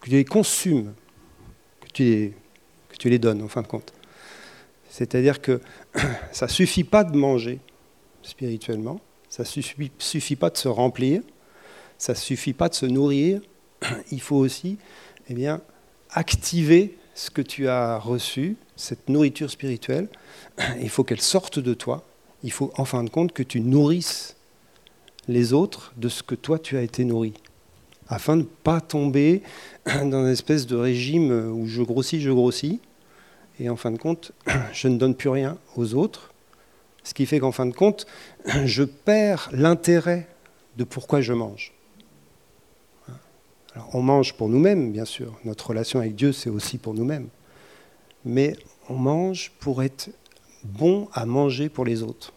[0.00, 0.92] que tu les consumes,
[1.80, 2.34] que tu
[3.00, 3.92] tu les donnes en fin de compte.
[4.90, 5.60] C'est-à-dire que
[6.32, 7.58] ça ne suffit pas de manger
[8.22, 11.22] spirituellement, ça ne suffit, pas de se remplir,
[11.96, 13.40] ça ne suffit pas de se nourrir,
[14.12, 14.76] il faut aussi
[15.28, 15.62] eh bien,
[16.10, 20.08] activer ce que tu as reçu, cette nourriture spirituelle,
[20.80, 22.04] il faut qu'elle sorte de toi,
[22.42, 24.36] il faut en fin de compte que tu nourrisses
[25.26, 27.32] les autres de ce que toi tu as été nourri
[28.10, 29.42] afin de ne pas tomber
[29.86, 32.80] dans une espèce de régime où je grossis, je grossis,
[33.60, 34.32] et en fin de compte,
[34.72, 36.32] je ne donne plus rien aux autres,
[37.04, 38.06] ce qui fait qu'en fin de compte,
[38.64, 40.26] je perds l'intérêt
[40.76, 41.72] de pourquoi je mange.
[43.74, 45.38] Alors, on mange pour nous-mêmes, bien sûr.
[45.44, 47.28] Notre relation avec Dieu, c'est aussi pour nous-mêmes.
[48.24, 48.56] Mais
[48.88, 50.10] on mange pour être
[50.64, 52.32] bon à manger pour les autres.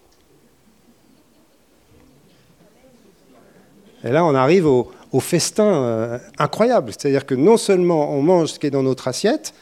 [4.03, 6.91] Et là, on arrive au, festin euh, incroyable.
[6.91, 9.53] C'est-à-dire que non seulement on mange ce qui est dans notre assiette,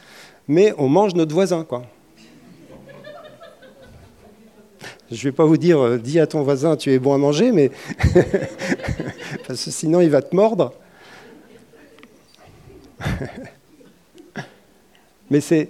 [0.52, 1.64] mais on mange notre voisin.
[1.64, 1.84] Quoi.
[5.10, 7.18] Je ne vais pas vous dire, euh, dis à ton voisin, tu es bon à
[7.18, 7.72] manger, mais
[9.48, 10.74] parce que sinon il va te mordre.
[15.32, 15.70] mais c'est,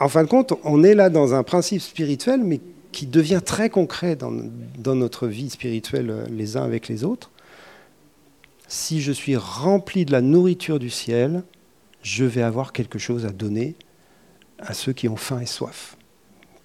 [0.00, 3.70] en fin de compte, on est là dans un principe spirituel, mais qui devient très
[3.70, 4.32] concret dans,
[4.76, 7.30] dans notre vie spirituelle euh, les uns avec les autres.
[8.66, 11.44] Si je suis rempli de la nourriture du ciel,
[12.04, 13.74] je vais avoir quelque chose à donner
[14.58, 15.96] à ceux qui ont faim et soif,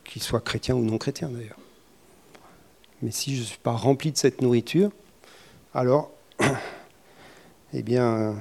[0.04, 1.58] qu'ils soient chrétiens ou non chrétiens d'ailleurs.
[3.02, 4.92] Mais si je ne suis pas rempli de cette nourriture,
[5.74, 6.12] alors,
[7.74, 8.36] eh bien,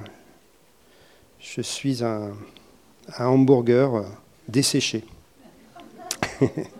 [1.39, 2.33] je suis un,
[3.17, 4.05] hamburger
[4.49, 5.05] desséché.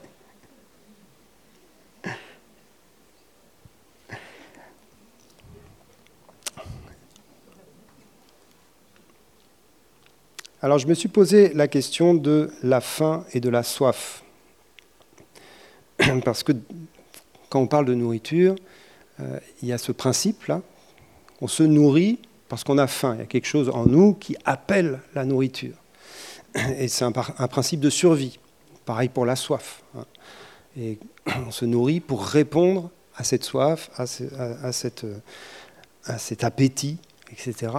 [10.61, 14.23] Alors je me suis posé la question de la faim et de la soif.
[16.25, 16.51] Parce que
[17.49, 18.55] quand on parle de nourriture,
[19.21, 20.61] euh, il y a ce principe-là.
[21.39, 22.19] On se nourrit
[22.49, 23.15] parce qu'on a faim.
[23.15, 25.75] Il y a quelque chose en nous qui appelle la nourriture.
[26.77, 28.39] Et c'est un, principe de survie.
[28.85, 29.81] Pareil pour la soif.
[29.97, 30.05] Hein.
[30.77, 30.99] Et
[31.47, 36.97] on se nourrit pour répondre à cette soif, à, à cet appétit,
[37.31, 37.71] etc.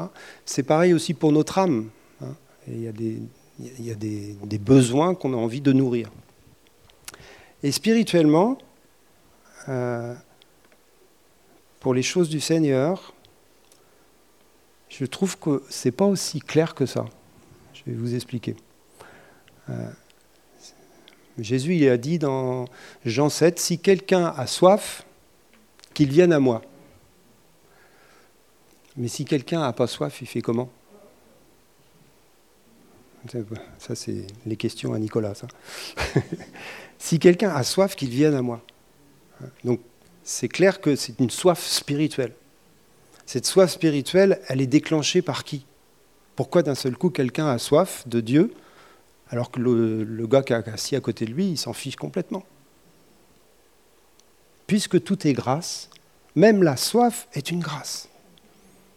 [0.46, 1.90] C'est pareil aussi pour notre âme.
[2.68, 6.10] Il y a des, besoins qu'on a envie de nourrir.
[7.62, 8.58] Et spirituellement,
[9.68, 10.14] euh,
[11.80, 13.12] pour les choses du Seigneur,
[14.88, 17.06] je trouve que ce n'est pas aussi clair que ça.
[17.72, 18.56] Je vais vous expliquer.
[19.68, 19.90] Euh,
[21.38, 22.66] Jésus il a dit dans
[23.04, 25.04] Jean 7, si quelqu'un a soif,
[25.94, 26.62] qu'il vienne à moi.
[28.96, 30.70] Mais si quelqu'un n'a pas soif, il fait comment?
[33.78, 35.34] Ça, c'est les questions à Nicolas.
[36.98, 38.62] si quelqu'un a soif, qu'il vienne à moi.
[39.64, 39.80] Donc
[40.22, 42.34] c'est clair que c'est une soif spirituelle.
[43.26, 45.64] Cette soif spirituelle, elle est déclenchée par qui?
[46.36, 48.52] Pourquoi d'un seul coup quelqu'un a soif de Dieu
[49.28, 52.44] alors que le, gars qui est assis à côté de lui, il s'en fiche complètement?
[54.66, 55.90] Puisque tout est grâce,
[56.34, 58.09] même la soif est une grâce.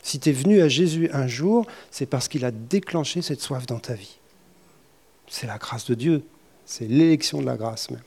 [0.03, 3.65] Si tu es venu à Jésus un jour, c'est parce qu'il a déclenché cette soif
[3.65, 4.19] dans ta vie.
[5.27, 6.23] C'est la grâce de Dieu,
[6.65, 8.03] c'est l'élection de la grâce même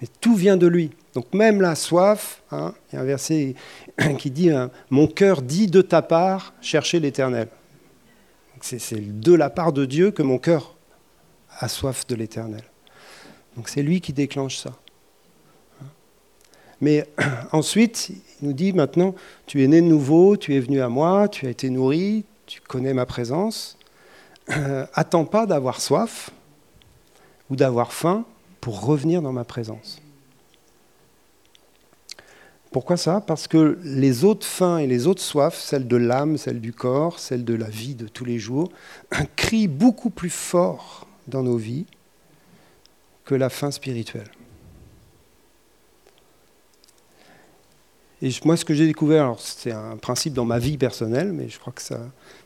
[0.00, 0.90] mais tout vient de lui.
[1.14, 3.54] Donc même la soif, hein, il y a un verset
[4.18, 7.48] qui dit hein, Mon cœur dit de ta part, chercher l'éternel.
[8.60, 10.76] C'est de la part de Dieu que mon cœur
[11.58, 12.62] a soif de l'éternel.
[13.56, 14.72] Donc c'est lui qui déclenche ça.
[16.80, 17.06] Mais
[17.52, 19.14] ensuite, il nous dit maintenant,
[19.46, 22.60] tu es né de nouveau, tu es venu à moi, tu as été nourri, tu
[22.60, 23.78] connais ma présence.
[24.50, 26.30] Euh, attends pas d'avoir soif
[27.50, 28.24] ou d'avoir faim
[28.60, 30.00] pour revenir dans ma présence.
[32.70, 33.20] Pourquoi ça?
[33.20, 37.18] Parce que les autres faims et les autres soifs, celles de l'âme, celles du corps,
[37.18, 38.70] celles de la vie de tous les jours,
[39.36, 41.86] crient beaucoup plus fort dans nos vies
[43.24, 44.30] que la faim spirituelle.
[48.26, 51.60] Et moi, ce que j'ai découvert, c'est un principe dans ma vie personnelle, mais je
[51.60, 52.00] crois que ça,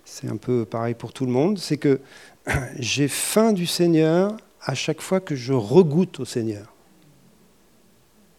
[0.05, 2.01] c'est un peu pareil pour tout le monde, c'est que
[2.79, 6.71] j'ai faim du Seigneur à chaque fois que je regoute au Seigneur.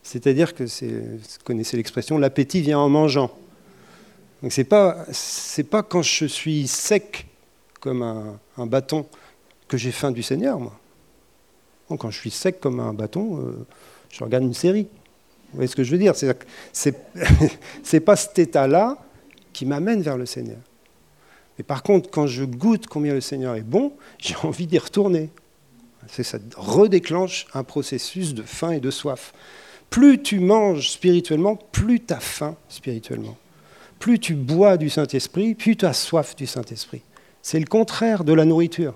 [0.03, 3.31] C'est-à-dire que vous connaissez l'expression, l'appétit vient en mangeant.
[4.43, 7.25] Donc c'est pas c'est pas quand je suis sec
[7.79, 9.07] comme un, bâton
[9.67, 10.79] que j'ai faim du Seigneur, moi.
[11.89, 13.65] quand je suis sec comme un bâton, euh,
[14.09, 14.87] je regarde une série.
[15.51, 16.13] Vous voyez ce que je veux dire?
[16.15, 16.37] C'est
[17.83, 18.97] c'est pas cet état-là
[19.53, 20.59] qui m'amène vers le Seigneur.
[21.57, 25.29] Mais par contre, quand je goûte combien le Seigneur est bon, j'ai envie d'y retourner.
[26.07, 29.33] Ça redéclenche un processus de faim et de soif.
[29.89, 33.37] Plus tu manges spirituellement, plus tu as faim spirituellement.
[33.99, 37.03] Plus tu bois du Saint-Esprit, plus tu as soif du Saint-Esprit.
[37.41, 38.95] C'est le contraire de la nourriture.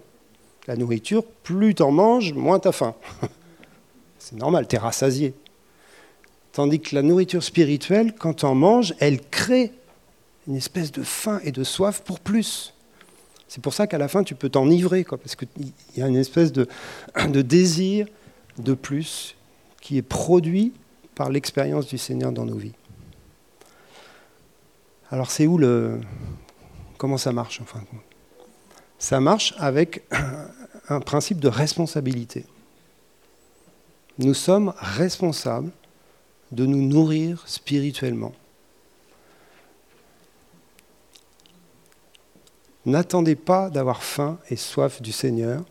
[0.68, 2.96] La nourriture, plus tu en manges, moins tu as faim.
[4.18, 5.36] C'est normal, tu es rassasié.
[6.56, 9.74] Tandis que la nourriture spirituelle, quand tu en manges, elle crée
[10.48, 12.74] une espèce de faim et de soif pour plus.
[13.50, 15.50] C'est pour ça qu'à la fin, tu peux t'enivrer, parce qu'il
[15.98, 16.70] y a une espèce de,
[17.28, 18.08] de, désir
[18.58, 19.36] de plus
[19.82, 20.72] qui est produit
[21.14, 22.76] par l'expérience du Seigneur dans nos vies.
[25.12, 26.00] Alors c'est où le...
[26.98, 28.00] Comment ça marche en fin de compte?
[28.98, 30.06] Ça marche avec
[30.88, 32.46] un principe de responsabilité.
[34.20, 35.72] Nous sommes responsables
[36.52, 38.34] de nous nourrir spirituellement.
[42.86, 45.64] N'attendez pas d'avoir faim et soif du Seigneur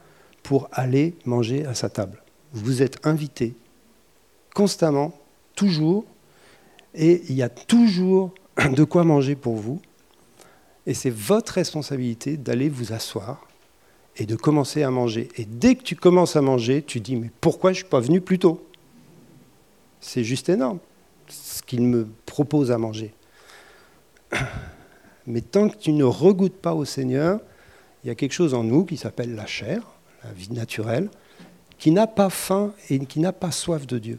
[0.42, 2.22] pour aller manger à sa table.
[2.52, 3.54] Vous êtes invité
[4.54, 5.12] constamment,
[5.54, 6.04] toujours,
[6.94, 9.80] et il y a toujours de quoi manger pour vous.
[10.86, 13.46] Et c'est votre responsabilité d'aller vous asseoir
[14.16, 15.28] et de commencer à manger.
[15.36, 18.00] Et dès que tu commences à manger, tu dis, mais pourquoi je ne suis pas
[18.00, 18.64] venu plus tôt?
[20.06, 20.80] C'est juste énorme
[21.28, 23.14] ce qu'il me propose à manger.
[25.26, 27.40] Mais tant que tu ne regoutes pas au Seigneur,
[28.02, 29.82] il y a quelque chose en nous qui s'appelle la chair,
[30.22, 31.08] la vie naturelle,
[31.78, 34.18] qui n'a pas faim et qui n'a pas soif de Dieu.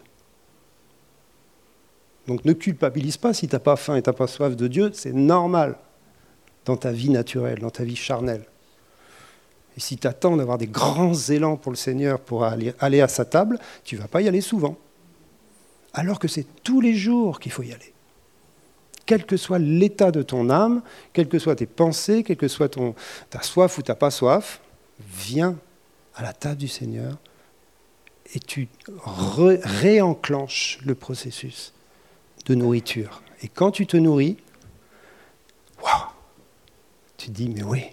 [2.25, 4.67] Donc ne culpabilise pas si tu n'as pas faim et tu n'as pas soif de
[4.67, 5.77] Dieu, c'est normal
[6.65, 8.45] dans ta vie naturelle, dans ta vie charnelle.
[9.77, 13.23] Et si tu attends d'avoir des grands élans pour le Seigneur pour aller, à sa
[13.23, 14.77] table, tu ne vas pas y aller souvent.
[15.95, 17.93] Alors que c'est tous les jours qu'il faut y aller.
[19.05, 20.81] Quel que soit l'état de ton âme,
[21.13, 22.77] quelles que soient tes pensées, quelle que soit
[23.29, 24.61] ta soif ou ta pas soif,
[24.99, 25.57] viens
[26.15, 27.17] à la table du Seigneur
[28.33, 28.67] et tu
[28.97, 31.73] réenclenches le processus
[32.45, 33.21] de nourriture.
[33.41, 34.37] Et quand tu te nourris,
[35.81, 36.09] waouh,
[37.17, 37.83] tu te dis, mais oui,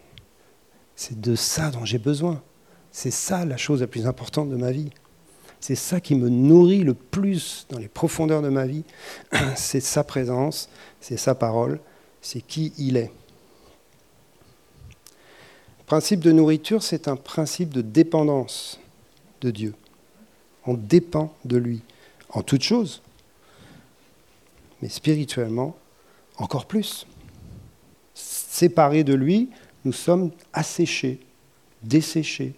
[0.96, 2.42] c'est de ça dont j'ai besoin.
[2.90, 4.90] C'est ça la chose la plus importante de ma vie.
[5.62, 8.82] C'est ça qui me nourrit le plus dans les profondeurs de ma vie.
[9.54, 10.68] C'est sa présence,
[11.00, 11.78] c'est sa parole,
[12.20, 13.12] c'est qui il est.
[15.78, 18.80] Le principe de nourriture, c'est un principe de dépendance
[19.40, 19.74] de Dieu.
[20.66, 21.82] On dépend de lui
[22.30, 23.02] en toutes choses,
[24.80, 25.76] mais spirituellement
[26.38, 27.06] encore plus.
[28.14, 29.50] Séparés de lui,
[29.84, 31.20] nous sommes asséchés,
[31.84, 32.54] desséchés.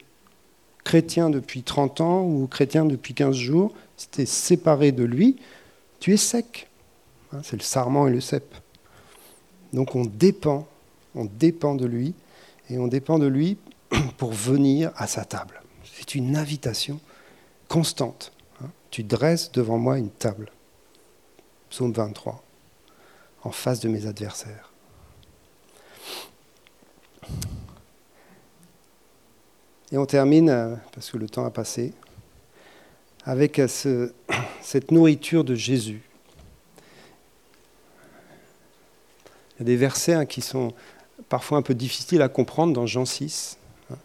[0.85, 5.37] Chrétien depuis 30 ans ou chrétien depuis 15 jours, si tu es séparé de lui,
[5.99, 6.69] tu es sec.
[7.33, 8.55] Hein, c'est le sarment et le cep.
[9.73, 10.69] Donc on dépend,
[11.15, 12.15] on dépend de lui,
[12.71, 13.57] et on dépend de lui
[14.19, 15.63] pour venir à sa table.
[15.85, 17.01] C'est une invitation
[17.69, 18.33] constante.
[18.63, 18.69] Hein.
[18.91, 20.51] Tu dresses devant moi une table.
[21.71, 22.45] Psaume 23,
[23.43, 24.74] en face de mes adversaires.
[29.95, 31.93] Et on termine, euh, parce que le temps a passé,
[33.25, 33.69] avec euh,
[34.61, 36.03] cette nourriture de Jésus.
[39.55, 40.75] Il y a des versets hein, qui sont
[41.29, 43.57] parfois un peu difficiles à comprendre dans Jean 6.
[43.93, 43.97] Hein.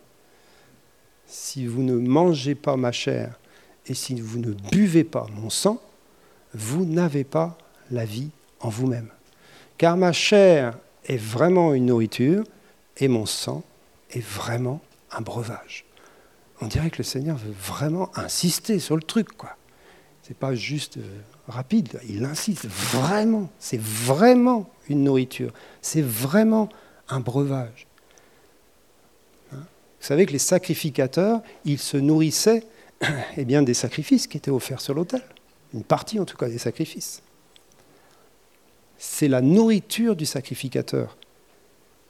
[1.25, 3.39] Si vous ne mangez pas ma chair
[3.87, 5.81] et si vous ne buvez pas mon sang,
[6.53, 7.57] vous n'avez pas
[7.89, 8.29] la vie
[8.59, 9.09] en vous-même.
[9.79, 12.43] Car ma chair est vraiment une nourriture
[12.97, 13.63] et mon sang
[14.11, 14.81] est vraiment
[15.11, 15.85] un breuvage.
[16.61, 19.55] On dirait que le Seigneur veut vraiment insister sur le truc, quoi.
[20.23, 23.49] C'est pas juste euh, rapide, il insiste vraiment.
[23.57, 25.51] C'est vraiment une nourriture.
[25.81, 26.69] C'est vraiment
[27.07, 27.87] un breuvage.
[29.51, 29.61] Hein?
[29.61, 32.63] Vous savez que les sacrificateurs, ils se nourrissaient
[33.37, 35.23] eh bien, des sacrifices qui étaient offerts sur l'autel.
[35.73, 37.21] Une partie, en tout cas, des sacrifices.
[38.97, 41.17] C'est la nourriture du sacrificateur,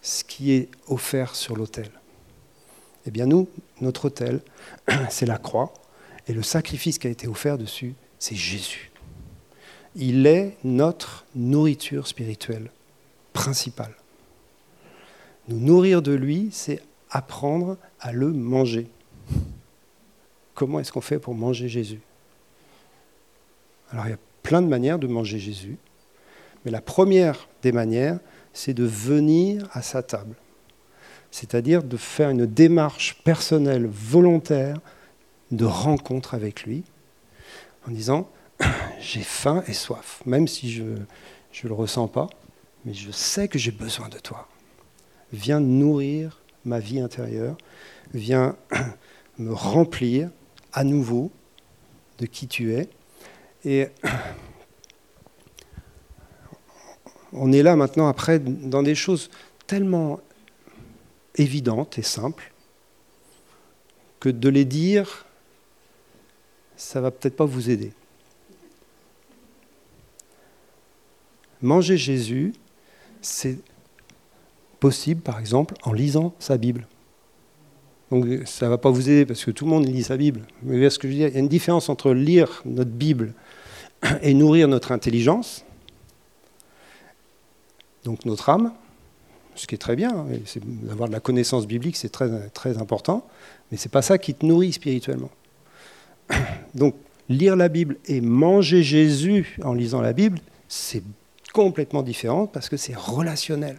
[0.01, 1.91] ce qui est offert sur l'autel.
[3.09, 3.47] Eh bien nous,
[3.81, 4.39] notre autel,
[5.09, 5.73] c'est la croix,
[6.27, 8.91] et le sacrifice qui a été offert dessus, c'est Jésus.
[9.95, 12.69] Il est notre nourriture spirituelle
[13.33, 13.95] principale.
[15.47, 18.87] Nous nourrir de lui, c'est apprendre à le manger.
[20.53, 22.01] Comment est-ce qu'on fait pour manger Jésus?
[23.91, 25.79] Alors il y a plein de manières de manger Jésus,
[26.63, 28.19] mais la première des manières,
[28.53, 30.35] c'est de venir à sa table
[31.31, 34.79] c'est-à-dire de faire une démarche personnelle, volontaire,
[35.51, 36.83] de rencontre avec lui,
[37.87, 38.29] en disant,
[38.99, 42.27] j'ai faim et soif, même si je ne le ressens pas,
[42.85, 44.47] mais je sais que j'ai besoin de toi.
[45.31, 47.57] Viens nourrir ma vie intérieure,
[48.13, 48.55] viens
[49.37, 50.29] me remplir
[50.73, 51.31] à nouveau
[52.19, 52.89] de qui tu es.
[53.65, 53.87] Et
[57.33, 59.29] on est là maintenant après dans des choses
[59.67, 60.19] tellement
[61.39, 62.51] évidentes et simples
[64.19, 65.25] que de les dire,
[66.75, 67.93] ça va peut-être pas vous aider.
[71.61, 72.53] Manger Jésus,
[73.21, 73.59] c'est
[74.79, 76.87] possible, par exemple, en lisant sa Bible.
[78.11, 80.41] Donc ça ne va pas vous aider parce que tout le monde lit sa Bible.
[80.63, 81.27] Mais ce que je veux dire?
[81.27, 83.33] Il y a une différence entre lire notre Bible
[84.21, 85.65] et nourrir notre intelligence,
[88.05, 88.73] donc notre âme,
[89.55, 90.25] ce qui est très bien.
[90.83, 93.27] D'avoir de la connaissance biblique, c'est très, très important.
[93.71, 95.31] Mais ce n'est pas ça qui te nourrit spirituellement.
[96.75, 96.95] Donc,
[97.29, 101.03] lire la Bible et manger Jésus en lisant la Bible, c'est
[101.53, 103.77] complètement différent parce que c'est relationnel.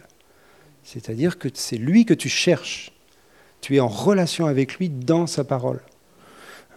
[0.83, 2.91] C'est-à-dire que c'est lui que tu cherches.
[3.61, 5.81] Tu es en relation avec lui dans sa parole.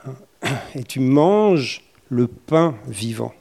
[0.74, 3.32] Et tu manges le pain vivant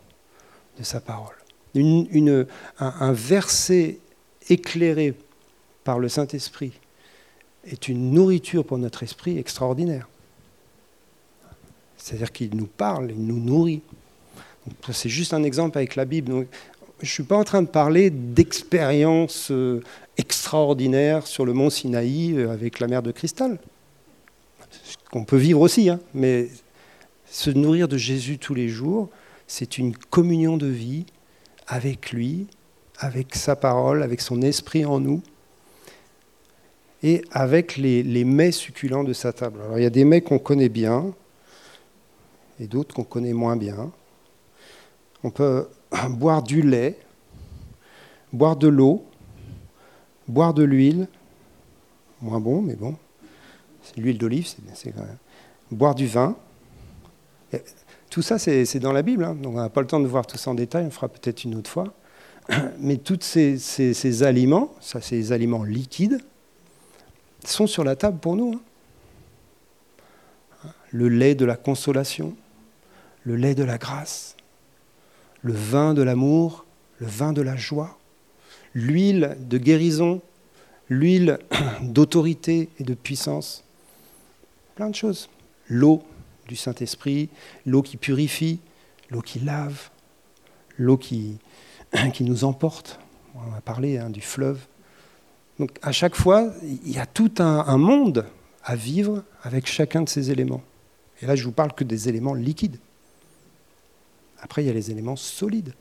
[0.80, 1.36] de sa parole.
[1.76, 2.48] Une,
[2.80, 3.98] un, verset
[4.50, 5.16] éclairé
[5.84, 6.74] par le Saint-Esprit
[7.66, 10.08] est une nourriture pour notre esprit extraordinaire.
[11.98, 13.82] C'est-à-dire qu'il nous parle, il nous nourrit.
[14.92, 16.48] C'est juste un exemple avec la Bible.
[17.00, 19.82] Je ne suis pas en train de parler d'expériences euh,
[20.18, 23.60] extraordinaires sur le mont Sinaï euh, avec la mer de cristal.
[25.12, 26.00] Qu'on peut vivre aussi, hein.
[26.14, 26.50] mais
[27.26, 29.10] se nourrir de Jésus tous les jours,
[29.48, 31.06] c'est une communion de vie
[31.68, 32.48] avec lui,
[32.98, 35.22] avec sa parole, avec son esprit en nous,
[37.04, 39.60] et avec les, les mets succulents de sa table.
[39.62, 41.14] Alors, il y a des mets qu'on connaît bien,
[42.60, 43.92] et d'autres qu'on connaît moins bien.
[45.24, 45.68] On peut
[46.10, 46.98] boire du lait,
[48.32, 49.06] boire de l'eau,
[50.28, 51.08] boire de l'huile,
[52.22, 52.96] moins bon, mais bon,
[53.84, 55.18] c'est l'huile d'olive, c'est quand même.
[55.72, 56.36] Boire du vin,
[58.10, 59.36] tout ça, c'est dans la Bible, hein.
[59.36, 61.44] donc on n'a pas le temps de voir tout ça en détail, on fera peut-être
[61.44, 61.94] une autre fois.
[62.80, 66.20] Mais tous ces, aliments, ça, ces aliments liquides,
[67.48, 68.62] sont sur la table pour nous.
[70.64, 70.70] Hein.
[70.92, 72.36] Le lait de la consolation,
[73.24, 74.36] le lait de la grâce,
[75.42, 76.66] le vin de l'amour,
[77.00, 77.98] le vin de la joie,
[78.74, 80.22] l'huile de guérison,
[80.90, 81.40] l'huile
[81.82, 83.64] d'autorité et de puissance,
[84.76, 85.30] plein de choses.
[85.68, 86.04] L'eau,
[86.48, 87.30] du Saint-Esprit,
[87.66, 88.60] l'eau qui purifie,
[89.10, 89.90] l'eau qui lave,
[90.78, 91.38] l'eau qui,
[92.14, 93.00] qui nous emporte.
[93.36, 94.60] On a parlé hein, du fleuve.
[95.60, 98.26] Donc à chaque fois, il y a tout un, monde
[98.64, 100.64] à vivre avec chacun de ces éléments.
[101.22, 102.80] Et là, je vous parle que des éléments liquides.
[104.42, 105.74] Après, il y a les éléments solides.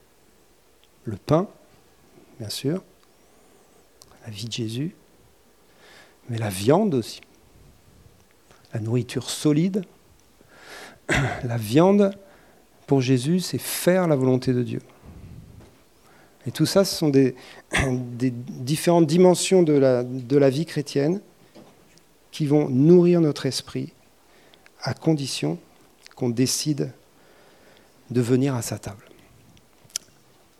[1.04, 1.48] Le pain,
[2.38, 2.82] bien sûr,
[4.24, 4.94] la vie de Jésus,
[6.28, 7.20] mais la viande aussi.
[8.72, 9.84] La nourriture solide,
[11.44, 12.12] la viande,
[12.86, 14.80] pour Jésus, c'est faire la volonté de Dieu.
[16.46, 17.34] Et tout ça, ce sont des,
[18.48, 21.20] différentes dimensions de la, vie chrétienne
[22.30, 23.92] qui vont nourrir notre esprit
[24.82, 25.58] à condition
[26.16, 26.92] qu'on décide
[28.10, 29.04] de venir à sa table.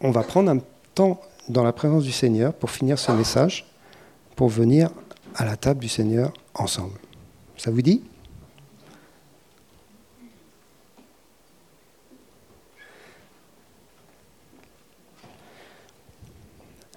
[0.00, 0.58] On va prendre un
[0.94, 3.66] temps dans la présence du Seigneur pour finir ce message,
[4.36, 4.90] pour venir
[5.34, 6.98] à la table du Seigneur ensemble.
[7.56, 8.02] Ça vous dit?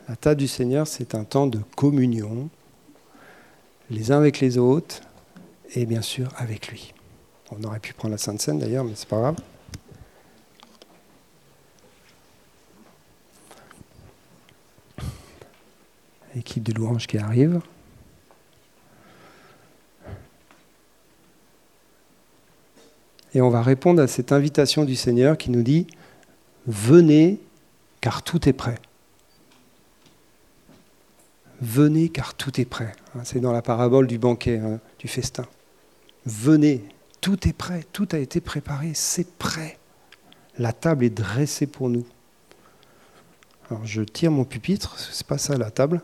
[0.08, 2.50] La table du Seigneur, c'est un temps de communion,
[3.90, 5.02] les uns avec les autres,
[5.74, 6.94] et bien sûr avec lui.
[7.52, 9.36] On aurait pu prendre la Sainte Seine d'ailleurs, mais c'est pas grave.
[16.36, 17.62] Équipe de louanges qui arrive.
[23.34, 25.88] Et on va répondre à cette invitation du Seigneur qui nous dit
[26.68, 27.40] Venez,
[28.02, 28.80] car tout est prêt.
[31.66, 32.94] Venez car tout est prêt.
[33.16, 35.48] Hein, c'est dans la parabole du banquet, hein, du festin.
[36.28, 36.86] Venez,
[37.22, 39.80] tout est prêt, tout a été préparé, c'est prêt.
[40.60, 42.06] La table est dressée pour nous.
[43.72, 46.02] Alors je tire mon pupitre, c'est pas ça la table.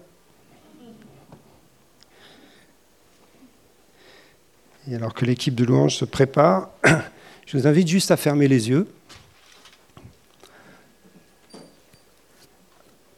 [4.89, 6.71] Et alors que l'équipe de louange se prépare,
[7.45, 8.87] je vous invite juste à fermer les yeux.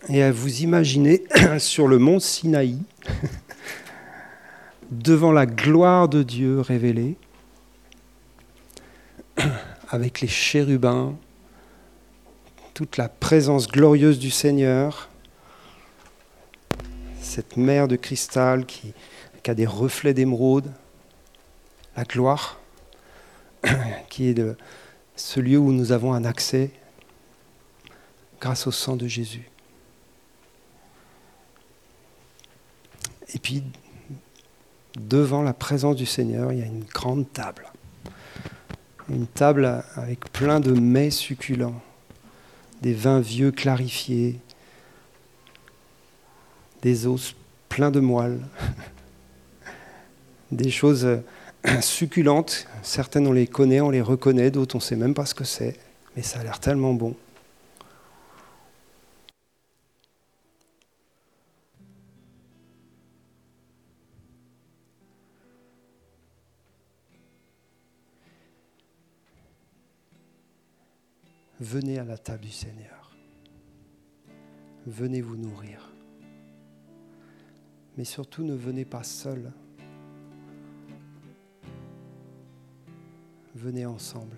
[0.09, 1.23] Et à vous imaginer
[1.59, 2.77] sur le mont Sinaï,
[4.91, 7.15] devant la gloire de Dieu révélée,
[9.89, 11.15] avec les chérubins,
[12.73, 15.09] toute la présence glorieuse du Seigneur,
[17.21, 18.93] cette mer de cristal qui,
[19.45, 20.71] a des reflets d'émeraude,
[21.97, 22.59] la gloire,
[24.09, 24.41] qui est
[25.15, 26.71] ce lieu où nous avons un accès
[28.39, 29.49] grâce au sang de Jésus.
[33.33, 33.63] Et puis,
[34.99, 37.71] devant la présence du Seigneur, il y a une grande table.
[39.09, 41.81] Une table avec plein de mets succulents,
[42.81, 44.39] des vins vieux clarifiés,
[46.81, 47.35] des os
[47.69, 48.39] pleins de moelle,
[50.51, 51.07] des choses
[51.81, 52.67] succulentes.
[52.81, 55.43] Certaines, on les connaît, on les reconnaît, d'autres, on ne sait même pas ce que
[55.43, 55.77] c'est,
[56.15, 57.15] mais ça a l'air tellement bon.
[71.63, 73.15] Venez à la table du Seigneur.
[74.85, 75.93] Venez vous nourrir.
[77.97, 79.53] Mais surtout, ne venez pas seul.
[83.55, 84.37] Venez ensemble.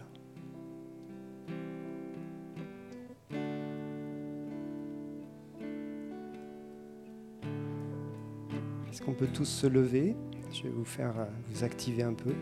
[8.90, 10.16] Est-ce qu'on peut tous se lever?
[10.52, 12.34] Je vais vous faire euh, vous activer un peu.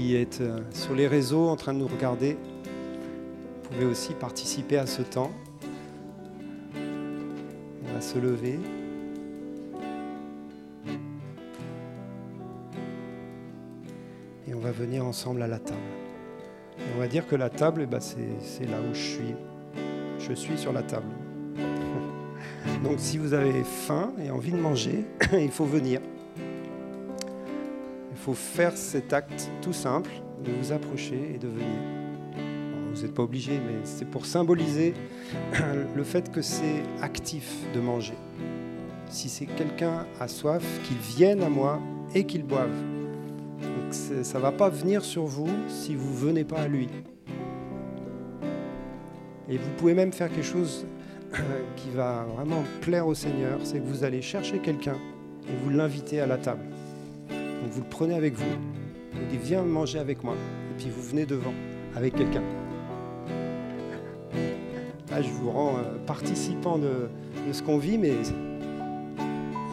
[0.00, 2.38] Qui euh, sur les réseaux en train de nous regarder,
[3.62, 5.30] vous pouvez aussi participer à ce temps.
[6.74, 8.58] On va se lever.
[14.48, 15.78] Et on va venir ensemble à la table.
[16.78, 19.34] Et on va dire que la table, eh ben, c'est là où je suis.
[20.18, 21.08] Je suis sur la table.
[22.84, 26.00] Donc si vous avez faim et envie de manger, il faut venir.
[28.20, 30.10] Il faut faire cet acte tout simple
[30.44, 31.66] de vous approcher et de venir.
[32.92, 34.92] vous n'êtes pas obligé, mais c'est pour symboliser
[35.96, 38.18] le fait que c'est actif de manger.
[39.08, 41.80] Si c'est quelqu'un à soif, qu'il vienne à moi
[42.14, 42.68] et qu'il boive
[43.90, 46.88] ça ne va pas venir sur vous si vous ne venez pas à lui.
[49.48, 50.86] Et vous pouvez même faire quelque chose
[51.76, 54.96] qui va vraiment plaire au Seigneur, c'est que vous allez chercher quelqu'un
[55.48, 56.69] et vous l'invitez à la table.
[57.60, 58.50] Donc vous le prenez avec vous,
[59.12, 61.52] vous dites viens manger avec moi, et puis vous venez devant
[61.94, 62.42] avec quelqu'un.
[65.10, 67.08] Là, je vous rends euh, participant de,
[67.52, 68.12] ce qu'on vit, mais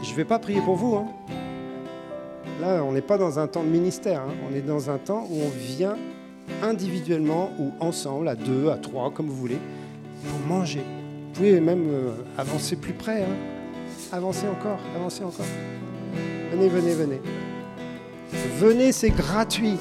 [0.04, 0.96] je ne vais pas prier pour vous.
[0.96, 1.06] Hein.
[2.60, 4.34] Là, on n'est pas dans un temps de ministère, hein.
[4.50, 5.96] on est dans un temps où on vient
[6.64, 9.60] individuellement ou ensemble, à deux, à trois, comme vous voulez,
[10.28, 10.80] pour manger.
[10.80, 13.36] Vous pouvez même euh, avancer plus près, hein.
[14.12, 15.46] avancer encore, avancer encore.
[16.52, 17.22] Venez, venez, venez.
[18.60, 19.78] Venez, c'est gratuit.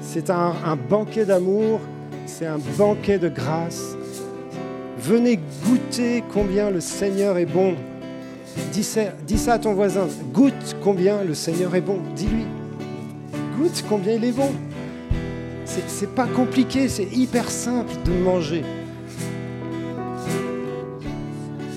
[0.00, 1.80] C'est un, banquet d'amour,
[2.24, 3.96] c'est un banquet de grâce.
[4.96, 7.74] Venez goûter combien le Seigneur est bon.
[8.70, 10.06] Dis ça, à ton voisin.
[10.32, 11.98] Goûte combien le Seigneur est bon.
[12.14, 12.44] Dis-lui.
[13.58, 14.52] Goûte combien il est bon.
[15.64, 18.62] C'est pas compliqué, c'est hyper simple de manger.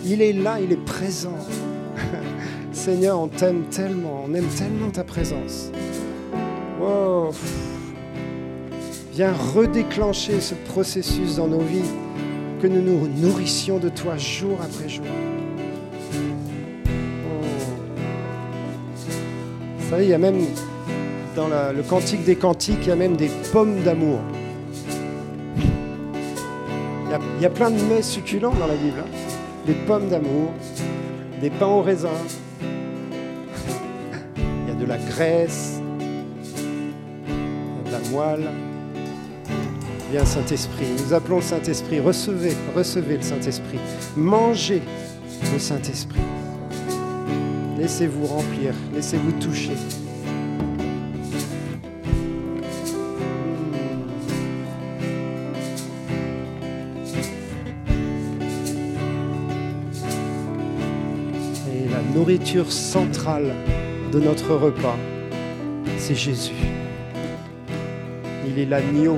[0.06, 1.38] Il est là, il est présent.
[2.84, 5.72] Seigneur, on t'aime tellement, on aime tellement ta présence.
[9.14, 11.90] Viens redéclencher ce processus dans nos vies,
[12.62, 15.06] que nous nous nourrissions de toi jour après jour.
[19.98, 20.42] il y a même,
[21.38, 24.20] dans le cantique des cantiques, il y a même des pommes d'amour.
[25.56, 29.00] Il, y, a, plein de mets succulents dans la Bible.
[29.00, 29.10] Hein.
[29.66, 30.52] Des pommes d'amour,
[31.40, 32.10] des pains au raisin.
[34.84, 35.80] De la graisse,
[37.86, 38.50] de la moelle.
[40.12, 42.00] Viens Saint-Esprit, nous appelons le Saint-Esprit.
[42.02, 43.80] Recevez, recevez le Saint-Esprit.
[44.18, 44.82] Mangez
[45.54, 46.20] le Saint-Esprit.
[47.80, 49.72] Laissez-vous remplir, laissez-vous toucher.
[61.72, 63.54] Et la nourriture centrale
[64.14, 64.96] de notre repas,
[65.98, 66.54] c'est Jésus.
[68.48, 69.18] Il est l'agneau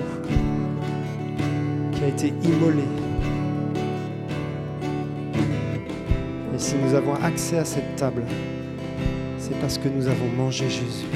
[1.91, 2.85] qui a été immolé.
[6.53, 8.23] Et si nous avons accès à cette table,
[9.37, 11.07] c'est parce que nous avons mangé Jésus.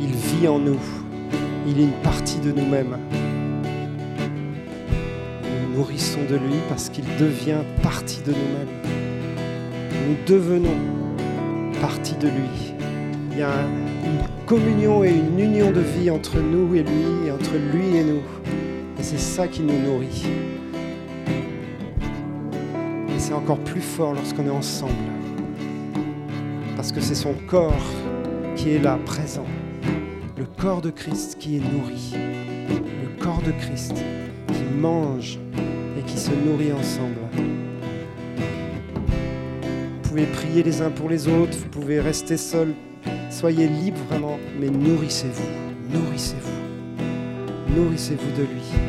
[0.00, 0.80] Il vit en nous.
[1.66, 2.98] Il est une partie de nous-mêmes.
[5.42, 8.92] Nous nourrissons de lui parce qu'il devient partie de nous-mêmes.
[10.06, 11.01] Nous devenons
[12.20, 12.74] de lui.
[13.32, 13.50] Il y a
[14.04, 18.04] une communion et une union de vie entre nous et lui, et entre lui et
[18.04, 18.22] nous.
[18.98, 20.26] Et c'est ça qui nous nourrit.
[23.08, 24.92] Et c'est encore plus fort lorsqu'on est ensemble
[26.76, 27.72] parce que c'est son corps
[28.56, 29.46] qui est là, présent.
[30.36, 32.14] Le corps de Christ qui est nourri.
[32.68, 33.94] Le corps de Christ
[34.48, 35.38] qui mange
[35.98, 37.51] et qui se nourrit ensemble.
[40.12, 42.74] Vous pouvez prier les uns pour les autres, vous pouvez rester seul.
[43.30, 45.48] Soyez libres vraiment, mais nourrissez-vous,
[45.90, 48.81] nourrissez-vous, nourrissez-vous de lui.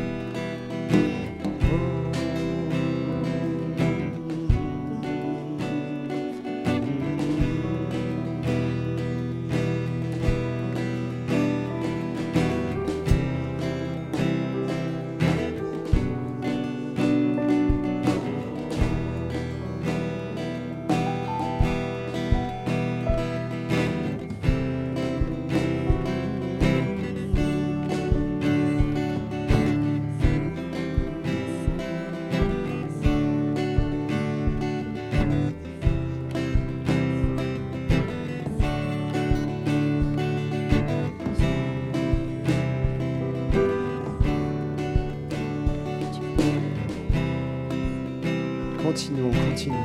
[48.94, 49.76] continuons, continuons.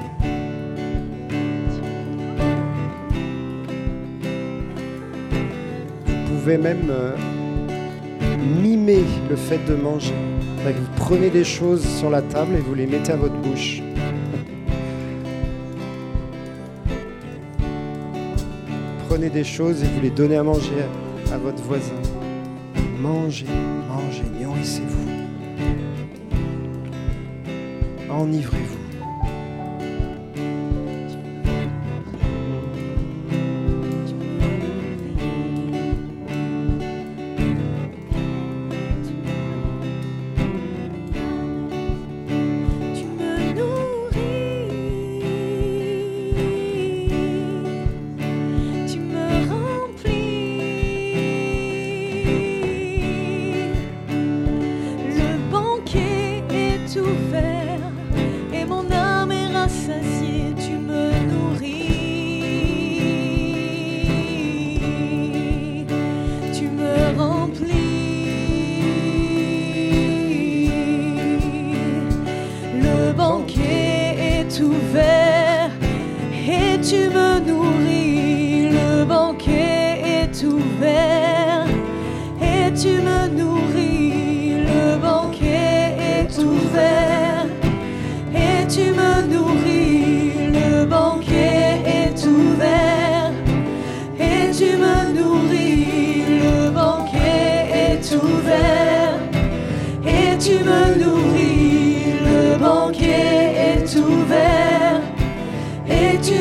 [6.05, 7.15] Vous pouvez même euh,
[8.61, 10.13] mimer le fait de manger.
[10.63, 13.81] Vous prenez des choses sur la table et vous les mettez à votre bouche.
[19.07, 20.83] Prenez des choses et vous les donnez à manger
[21.31, 21.95] à, à votre voisin.
[23.01, 23.47] Mangez,
[23.87, 25.09] mangez, nourrissez-vous.
[28.11, 28.78] Enivrez-vous.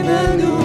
[0.08, 0.57] Emmanuel.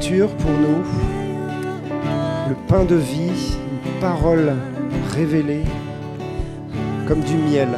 [0.00, 0.84] pour nous,
[2.48, 4.54] le pain de vie, une parole
[5.12, 5.64] révélée
[7.06, 7.68] comme du miel.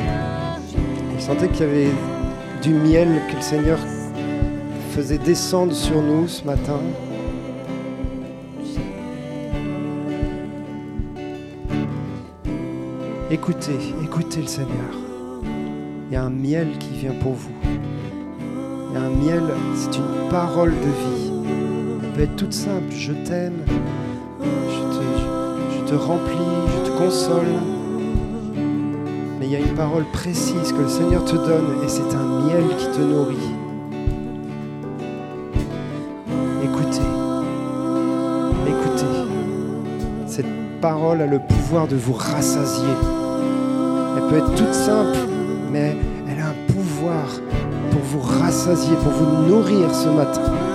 [1.14, 1.90] Il sentait qu'il y avait
[2.62, 3.78] du miel que le Seigneur
[4.90, 6.78] faisait descendre sur nous ce matin.
[13.30, 14.92] Écoutez, écoutez le Seigneur.
[16.08, 17.54] Il y a un miel qui vient pour vous.
[17.64, 19.42] Il y a un miel,
[19.74, 21.30] c'est une parole de vie.
[22.20, 22.90] Peut être toute simple.
[22.90, 23.64] Je t'aime,
[24.42, 25.04] je te,
[25.74, 26.34] je te remplis,
[26.76, 27.46] je te console.
[29.38, 32.44] Mais il y a une parole précise que le Seigneur te donne et c'est un
[32.44, 33.36] miel qui te nourrit.
[36.62, 37.00] Écoutez,
[38.66, 39.06] écoutez.
[40.26, 42.96] Cette parole a le pouvoir de vous rassasier.
[44.18, 45.16] Elle peut être toute simple,
[45.72, 45.96] mais
[46.28, 47.24] elle a un pouvoir
[47.90, 50.69] pour vous rassasier, pour vous nourrir ce matin.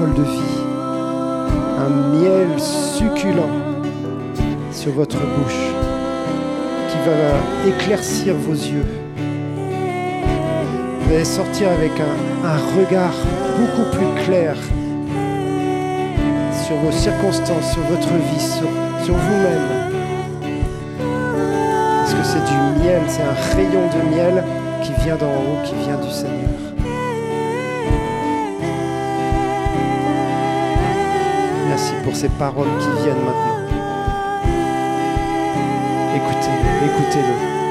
[0.00, 0.62] De vie.
[1.78, 3.50] Un miel succulent
[4.72, 5.74] sur votre bouche
[6.88, 8.86] qui va éclaircir vos yeux.
[11.02, 13.12] Vous sortir avec un, regard
[13.58, 14.56] beaucoup plus clair
[16.66, 18.68] sur vos circonstances, sur votre vie, sur,
[19.04, 19.92] sur vous-même.
[21.98, 24.44] Parce que c'est du miel, c'est un rayon de miel
[24.82, 26.59] qui vient d'en haut, qui vient du Seigneur.
[31.80, 33.56] Merci pour ces paroles qui viennent maintenant.
[36.14, 36.50] Écoutez,
[36.84, 37.69] écoutez-le.